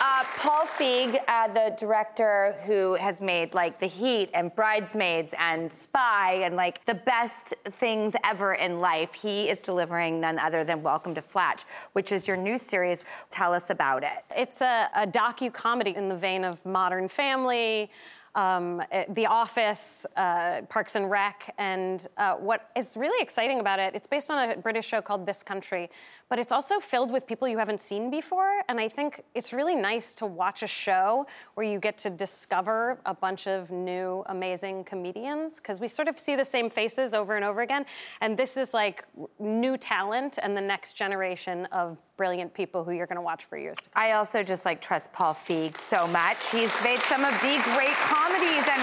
uh, 0.00 0.24
Paul 0.42 0.66
Feig, 0.66 1.22
uh, 1.28 1.46
the 1.54 1.76
director 1.78 2.56
who 2.66 2.94
has 2.94 3.20
made 3.20 3.54
like 3.54 3.78
The 3.78 3.86
Heat 3.86 4.28
and 4.34 4.52
Bridesmaids 4.52 5.32
and 5.38 5.72
Spy 5.72 6.40
and 6.42 6.56
like 6.56 6.84
the 6.84 6.94
best 6.94 7.54
things 7.66 8.16
ever 8.24 8.54
in 8.54 8.80
life, 8.80 9.14
he 9.14 9.48
is 9.48 9.60
delivering 9.60 10.20
none 10.20 10.40
other 10.40 10.64
than 10.64 10.82
Welcome 10.82 11.14
to 11.14 11.22
Flatch, 11.22 11.62
which 11.92 12.10
is 12.10 12.26
your 12.26 12.36
new 12.36 12.58
series. 12.58 13.04
Tell 13.30 13.54
us 13.54 13.70
about 13.70 14.02
it. 14.02 14.24
It's 14.36 14.62
a, 14.62 14.90
a 14.96 15.06
docu 15.06 15.52
comedy 15.52 15.94
in 15.94 16.08
the 16.08 16.16
vein 16.16 16.42
of 16.42 16.66
Modern 16.66 17.06
Family. 17.06 17.88
Um, 18.34 18.82
eh, 18.90 19.04
the 19.10 19.26
Office, 19.26 20.06
uh, 20.16 20.62
Parks 20.70 20.96
and 20.96 21.10
Rec, 21.10 21.54
and 21.58 22.06
uh, 22.16 22.34
what 22.34 22.70
is 22.74 22.96
really 22.96 23.22
exciting 23.22 23.60
about 23.60 23.78
it, 23.78 23.94
it's 23.94 24.06
based 24.06 24.30
on 24.30 24.50
a 24.50 24.56
British 24.56 24.86
show 24.86 25.02
called 25.02 25.26
This 25.26 25.42
Country, 25.42 25.90
but 26.30 26.38
it's 26.38 26.50
also 26.50 26.80
filled 26.80 27.12
with 27.12 27.26
people 27.26 27.46
you 27.46 27.58
haven't 27.58 27.80
seen 27.80 28.10
before. 28.10 28.62
And 28.70 28.80
I 28.80 28.88
think 28.88 29.22
it's 29.34 29.52
really 29.52 29.74
nice 29.74 30.14
to 30.14 30.26
watch 30.26 30.62
a 30.62 30.66
show 30.66 31.26
where 31.54 31.66
you 31.66 31.78
get 31.78 31.98
to 31.98 32.10
discover 32.10 32.98
a 33.04 33.12
bunch 33.12 33.46
of 33.46 33.70
new, 33.70 34.24
amazing 34.26 34.84
comedians, 34.84 35.58
because 35.58 35.78
we 35.78 35.88
sort 35.88 36.08
of 36.08 36.18
see 36.18 36.34
the 36.34 36.44
same 36.44 36.70
faces 36.70 37.12
over 37.12 37.36
and 37.36 37.44
over 37.44 37.60
again. 37.60 37.84
And 38.22 38.36
this 38.36 38.56
is 38.56 38.72
like 38.72 39.04
new 39.38 39.76
talent 39.76 40.38
and 40.42 40.56
the 40.56 40.60
next 40.62 40.94
generation 40.94 41.66
of 41.66 41.98
brilliant 42.22 42.54
people 42.54 42.84
who 42.84 42.92
you're 42.92 43.08
going 43.08 43.16
to 43.16 43.20
watch 43.20 43.46
for 43.46 43.58
years. 43.58 43.76
I 43.94 44.12
also 44.12 44.44
just 44.44 44.64
like 44.64 44.80
trust 44.80 45.12
Paul 45.12 45.34
Feig 45.34 45.76
so 45.76 46.06
much. 46.06 46.38
He's 46.52 46.72
made 46.84 47.00
some 47.00 47.24
of 47.24 47.32
the 47.40 47.60
great 47.74 47.98
comedies 47.98 48.64
and 48.70 48.80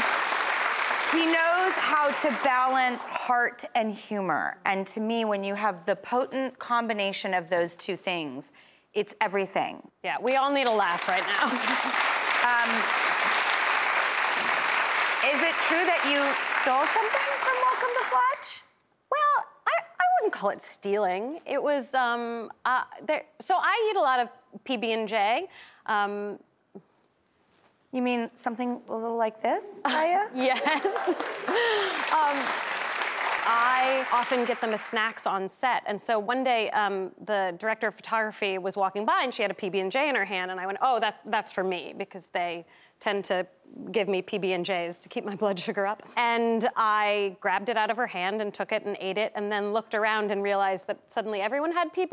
he 1.14 1.26
knows 1.26 1.72
how 1.80 2.12
to 2.24 2.38
balance 2.44 3.06
heart 3.06 3.64
and 3.76 3.96
humor. 3.96 4.58
And 4.66 4.86
to 4.88 5.00
me, 5.00 5.24
when 5.24 5.46
you 5.46 5.56
have 5.56 5.86
the 5.86 5.96
potent 5.96 6.60
combination 6.60 7.34
of 7.34 7.50
those 7.50 7.78
two 7.78 7.96
things, 7.96 8.52
it's 8.94 9.16
everything. 9.22 9.88
Yeah, 10.04 10.18
we 10.22 10.36
all 10.36 10.52
need 10.52 10.66
a 10.66 10.72
laugh 10.72 11.08
right 11.08 11.24
now. 11.24 11.46
um, 12.44 12.70
is 15.32 15.40
it 15.48 15.56
true 15.64 15.86
that 15.88 16.04
you 16.12 16.20
stole 16.60 16.84
something 16.92 17.30
from 17.40 17.56
Welcome 17.64 17.94
to 18.00 18.04
Flatch? 18.12 18.69
Well, 20.20 20.26
I, 20.26 20.26
I 20.26 20.26
wouldn't 20.26 20.34
call 20.34 20.50
it 20.50 20.62
stealing. 20.62 21.40
It 21.46 21.62
was 21.62 21.94
um, 21.94 22.52
uh, 22.66 22.84
there, 23.06 23.24
so 23.40 23.56
I 23.58 23.90
eat 23.92 23.98
a 23.98 24.02
lot 24.02 24.20
of 24.20 24.30
PB 24.66 24.84
and 24.86 25.08
J. 25.08 25.48
Um, 25.86 26.40
you 27.92 28.02
mean 28.02 28.30
something 28.36 28.82
a 28.88 28.94
little 28.96 29.18
like 29.18 29.42
this, 29.42 29.82
Kaya? 29.86 30.30
yes. 30.36 31.08
um, 32.14 32.38
I 33.52 34.06
often 34.14 34.46
get 34.46 34.62
them 34.62 34.72
as 34.72 34.82
snacks 34.82 35.26
on 35.26 35.50
set, 35.50 35.84
and 35.88 36.00
so 36.00 36.20
one 36.20 36.44
day 36.44 36.70
um, 36.72 37.12
the 37.26 37.56
director 37.58 37.88
of 37.88 37.96
photography 37.96 38.60
was 38.60 38.78
walking 38.78 39.06
by, 39.06 39.22
and 39.24 39.34
she 39.34 39.42
had 39.42 39.50
a 39.50 39.56
PB 39.56 39.82
and 39.82 39.92
J 39.92 40.08
in 40.10 40.16
her 40.16 40.26
hand, 40.26 40.52
and 40.52 40.60
I 40.60 40.68
went, 40.68 40.78
"Oh, 40.82 41.00
that 41.00 41.22
that's 41.26 41.52
for 41.52 41.64
me," 41.64 41.96
because 41.98 42.28
they 42.28 42.66
tend 43.00 43.26
to 43.26 43.48
give 43.92 44.08
me 44.08 44.22
PB 44.22 44.54
and 44.56 44.66
J's 44.66 45.00
to 45.00 45.10
keep 45.10 45.26
my 45.26 45.36
blood 45.36 45.60
sugar 45.68 45.86
up. 45.86 46.04
And 46.18 46.68
I 46.76 47.38
grabbed 47.40 47.70
it 47.70 47.78
out 47.78 47.90
of 47.90 47.98
her 47.98 48.08
hand 48.08 48.42
and 48.42 48.54
took 48.54 48.72
it 48.72 48.86
and 48.86 48.98
ate 49.00 49.18
it, 49.18 49.32
and 49.36 49.52
then 49.52 49.74
looked 49.74 49.96
around 49.96 50.32
and 50.32 50.44
realized 50.44 50.88
that 50.88 51.00
suddenly 51.08 51.42
everyone 51.42 51.72
had 51.72 51.94
PB 51.94 52.12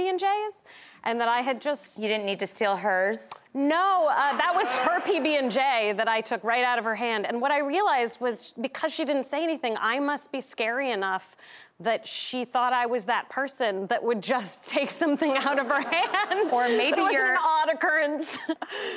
and 1.05 1.21
that 1.21 1.29
I 1.29 1.41
had 1.41 1.61
just 1.61 1.99
you 1.99 2.09
didn't 2.09 2.27
need 2.27 2.39
to 2.41 2.47
steal 2.47 2.77
hers. 2.77 3.31
No, 3.55 4.09
uh, 4.11 4.37
that 4.37 4.53
was 4.55 4.67
her 4.73 5.01
PB 5.01 5.39
and 5.39 5.51
J 5.51 5.93
that 5.97 6.09
I 6.09 6.21
took 6.21 6.43
right 6.45 6.65
out 6.65 6.79
of 6.79 6.85
her 6.85 6.95
hand. 6.95 7.27
And 7.27 7.41
what 7.41 7.51
I 7.51 7.61
realized 7.61 8.21
was 8.21 8.53
because 8.61 8.93
she 8.93 9.05
didn't 9.05 9.25
say 9.25 9.43
anything, 9.43 9.77
I 9.81 9.99
must 9.99 10.33
be 10.33 10.41
scary 10.41 10.91
enough 10.91 11.37
that 11.79 12.07
she 12.07 12.45
thought 12.47 12.73
I 12.73 12.87
was 12.87 13.05
that 13.05 13.29
person 13.29 13.87
that 13.89 14.03
would 14.03 14.23
just 14.23 14.65
take 14.69 14.91
something 14.91 15.37
out 15.37 15.59
of 15.59 15.67
her 15.67 15.81
hand. 15.91 16.51
Or 16.51 16.69
maybe 16.69 17.01
you're 17.11 17.33
an 17.33 17.39
odd 17.43 17.71
occurrence. 17.71 18.39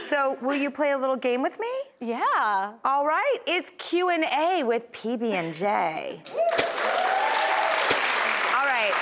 so, 0.07 0.37
will 0.41 0.55
you 0.55 0.71
play 0.71 0.91
a 0.91 0.97
little 0.97 1.17
game 1.17 1.41
with 1.41 1.59
me? 1.59 1.67
Yeah. 1.99 2.73
All 2.85 3.05
right, 3.05 3.37
it's 3.45 3.71
Q 3.77 4.09
and 4.09 4.23
A 4.23 4.63
with 4.63 4.91
PB 4.91 5.23
and 5.23 5.53
J. 5.53 6.21
All 8.55 8.65
right, 8.65 8.93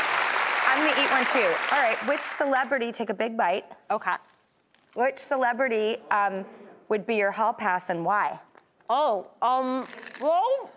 I'm 0.68 0.80
gonna 0.88 1.02
eat 1.02 1.12
one 1.12 1.26
too. 1.26 1.54
All 1.72 1.82
right, 1.82 1.98
which 2.08 2.22
celebrity 2.22 2.92
take 2.92 3.10
a 3.10 3.14
big 3.14 3.38
bite? 3.38 3.66
Okay. 3.92 4.16
Which 4.96 5.20
celebrity 5.20 5.98
um, 6.10 6.44
would 6.90 7.06
be 7.06 7.18
your 7.18 7.32
hall 7.32 7.54
pass 7.54 7.92
and 7.92 8.04
why? 8.04 8.40
Oh, 8.90 9.28
um, 9.42 9.86
well, 10.22 10.72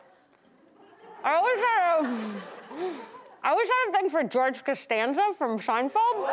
I 1.24 1.34
always 1.34 1.58
had 1.58 2.59
I 3.42 3.50
always 3.50 3.68
had 3.68 3.88
a 3.88 3.92
thing 3.98 4.10
for 4.10 4.22
George 4.22 4.64
Costanza 4.64 5.22
from 5.36 5.58
Seinfeld. 5.58 6.26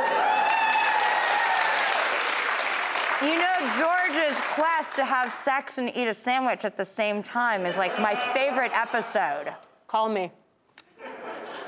You 3.22 3.36
know, 3.40 3.56
George's 3.80 4.40
quest 4.54 4.96
to 4.98 5.06
have 5.06 5.34
sex 5.34 5.80
and 5.80 5.96
eat 5.96 6.08
a 6.08 6.14
sandwich 6.14 6.66
at 6.66 6.78
the 6.78 6.86
same 6.86 7.24
time 7.24 7.66
is 7.66 7.78
like 7.78 8.00
my 8.00 8.16
favorite 8.34 8.72
episode. 8.74 9.56
Call 9.88 10.10
me. 10.10 10.32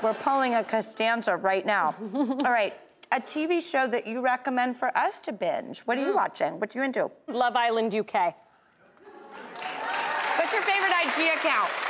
We're 0.02 0.14
pulling 0.14 0.54
a 0.54 0.62
Costanza 0.62 1.36
right 1.36 1.66
now. 1.66 1.96
All 2.14 2.52
right, 2.52 2.74
a 3.10 3.20
TV 3.20 3.60
show 3.60 3.88
that 3.88 4.06
you 4.06 4.20
recommend 4.20 4.76
for 4.76 4.96
us 4.96 5.18
to 5.20 5.32
binge. 5.32 5.80
What 5.80 5.98
are 5.98 6.02
you 6.02 6.12
mm. 6.12 6.16
watching? 6.16 6.60
What 6.60 6.74
are 6.74 6.78
you 6.78 6.84
into? 6.84 7.10
Love 7.26 7.56
Island 7.56 7.94
UK. 7.94 8.34
What's 10.36 10.52
your 10.52 10.62
favorite 10.62 10.92
IG 11.04 11.36
account? 11.36 11.89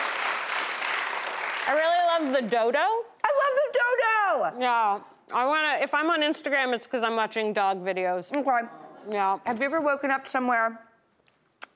I 1.66 1.72
really 1.74 2.26
love 2.26 2.42
the 2.42 2.48
dodo. 2.48 2.78
I 2.78 3.30
love 3.42 3.54
the 3.56 3.78
dodo. 3.78 4.60
Yeah. 4.60 5.00
I 5.32 5.46
want 5.46 5.78
to, 5.78 5.84
if 5.84 5.94
I'm 5.94 6.10
on 6.10 6.22
Instagram, 6.22 6.74
it's 6.74 6.86
because 6.86 7.04
I'm 7.04 7.16
watching 7.16 7.52
dog 7.52 7.84
videos. 7.84 8.34
Okay. 8.34 8.68
Yeah. 9.10 9.38
Have 9.46 9.58
you 9.60 9.66
ever 9.66 9.80
woken 9.80 10.10
up 10.10 10.26
somewhere 10.26 10.80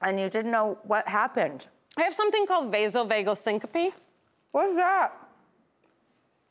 and 0.02 0.18
you 0.18 0.28
didn't 0.28 0.50
know 0.50 0.78
what 0.84 1.06
happened? 1.06 1.68
I 1.96 2.02
have 2.02 2.14
something 2.14 2.46
called 2.46 2.72
vasovagal 2.72 3.36
syncope. 3.36 3.94
What's 4.50 4.74
that? 4.76 5.12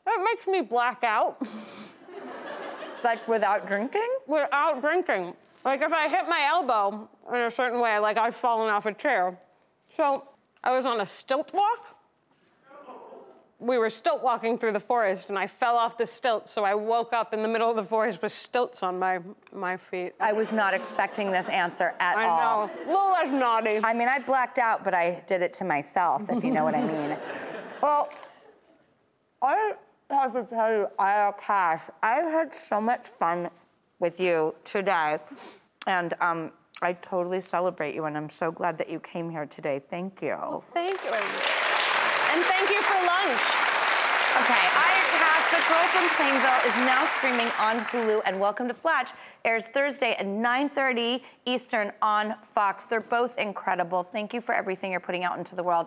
It 0.06 0.24
makes 0.24 0.46
me 0.46 0.62
black 0.62 1.04
out. 1.04 1.36
like 3.04 3.26
without 3.28 3.66
drinking? 3.66 4.08
Without 4.26 4.80
drinking. 4.80 5.34
Like 5.64 5.82
if 5.82 5.92
I 5.92 6.08
hit 6.08 6.28
my 6.28 6.46
elbow 6.46 7.08
in 7.30 7.40
a 7.40 7.50
certain 7.50 7.80
way, 7.80 7.98
like 7.98 8.16
I've 8.16 8.36
fallen 8.36 8.70
off 8.70 8.86
a 8.86 8.94
chair. 8.94 9.38
So 9.96 10.28
I 10.62 10.74
was 10.74 10.86
on 10.86 11.00
a 11.00 11.06
stilt 11.06 11.52
walk 11.52 11.93
we 13.64 13.78
were 13.78 13.90
stilt 13.90 14.22
walking 14.22 14.58
through 14.58 14.72
the 14.72 14.80
forest 14.80 15.30
and 15.30 15.38
I 15.38 15.46
fell 15.46 15.76
off 15.76 15.96
the 15.96 16.06
stilts, 16.06 16.52
so 16.52 16.64
I 16.64 16.74
woke 16.74 17.12
up 17.12 17.32
in 17.32 17.42
the 17.42 17.48
middle 17.48 17.70
of 17.70 17.76
the 17.76 17.84
forest 17.84 18.20
with 18.20 18.32
stilts 18.32 18.82
on 18.82 18.98
my 18.98 19.20
my 19.52 19.76
feet. 19.76 20.12
I 20.20 20.32
was 20.32 20.52
not 20.52 20.74
expecting 20.74 21.30
this 21.30 21.48
answer 21.48 21.94
at 21.98 22.16
I 22.16 22.26
all. 22.26 22.70
I 22.70 22.84
know. 22.84 23.12
Less 23.12 23.32
naughty. 23.32 23.80
I 23.82 23.94
mean, 23.94 24.08
I 24.08 24.18
blacked 24.18 24.58
out, 24.58 24.84
but 24.84 24.92
I 24.94 25.22
did 25.26 25.40
it 25.42 25.52
to 25.54 25.64
myself, 25.64 26.22
if 26.28 26.44
you 26.44 26.50
know 26.50 26.64
what 26.64 26.74
I 26.74 26.82
mean. 26.92 27.16
Well, 27.82 28.10
I 29.40 29.74
have 30.10 30.32
to 30.34 30.44
tell 30.44 30.70
you, 30.70 30.88
Aya 30.98 31.32
Cash, 31.40 31.82
I've 32.02 32.24
had 32.24 32.54
so 32.54 32.80
much 32.80 33.08
fun 33.08 33.50
with 33.98 34.20
you 34.20 34.54
today. 34.64 35.18
And 35.86 36.14
um, 36.20 36.52
I 36.82 36.94
totally 36.94 37.40
celebrate 37.40 37.94
you, 37.94 38.04
and 38.04 38.16
I'm 38.16 38.30
so 38.30 38.50
glad 38.50 38.78
that 38.78 38.88
you 38.90 39.00
came 39.00 39.30
here 39.30 39.46
today. 39.46 39.82
Thank 39.88 40.22
you. 40.22 40.62
Thank 40.72 41.02
you. 41.04 41.10
And 42.34 42.42
thank 42.46 42.68
you 42.68 42.82
for 42.82 42.94
lunch. 42.94 43.44
Okay, 44.42 44.66
Aya 44.74 45.04
Cash, 45.14 45.50
The 45.54 45.62
Girl 45.68 45.86
from 45.94 46.08
Plainville 46.16 46.66
is 46.66 46.76
now 46.84 47.06
streaming 47.18 47.46
on 47.60 47.78
Hulu, 47.86 48.22
and 48.26 48.40
Welcome 48.40 48.66
to 48.66 48.74
Flatch 48.74 49.12
airs 49.44 49.68
Thursday 49.68 50.16
at 50.18 50.26
9.30 50.26 51.22
Eastern 51.46 51.92
on 52.02 52.34
Fox. 52.42 52.86
They're 52.86 53.00
both 53.00 53.38
incredible. 53.38 54.02
Thank 54.02 54.34
you 54.34 54.40
for 54.40 54.52
everything 54.52 54.90
you're 54.90 54.98
putting 54.98 55.22
out 55.22 55.38
into 55.38 55.54
the 55.54 55.62
world. 55.62 55.86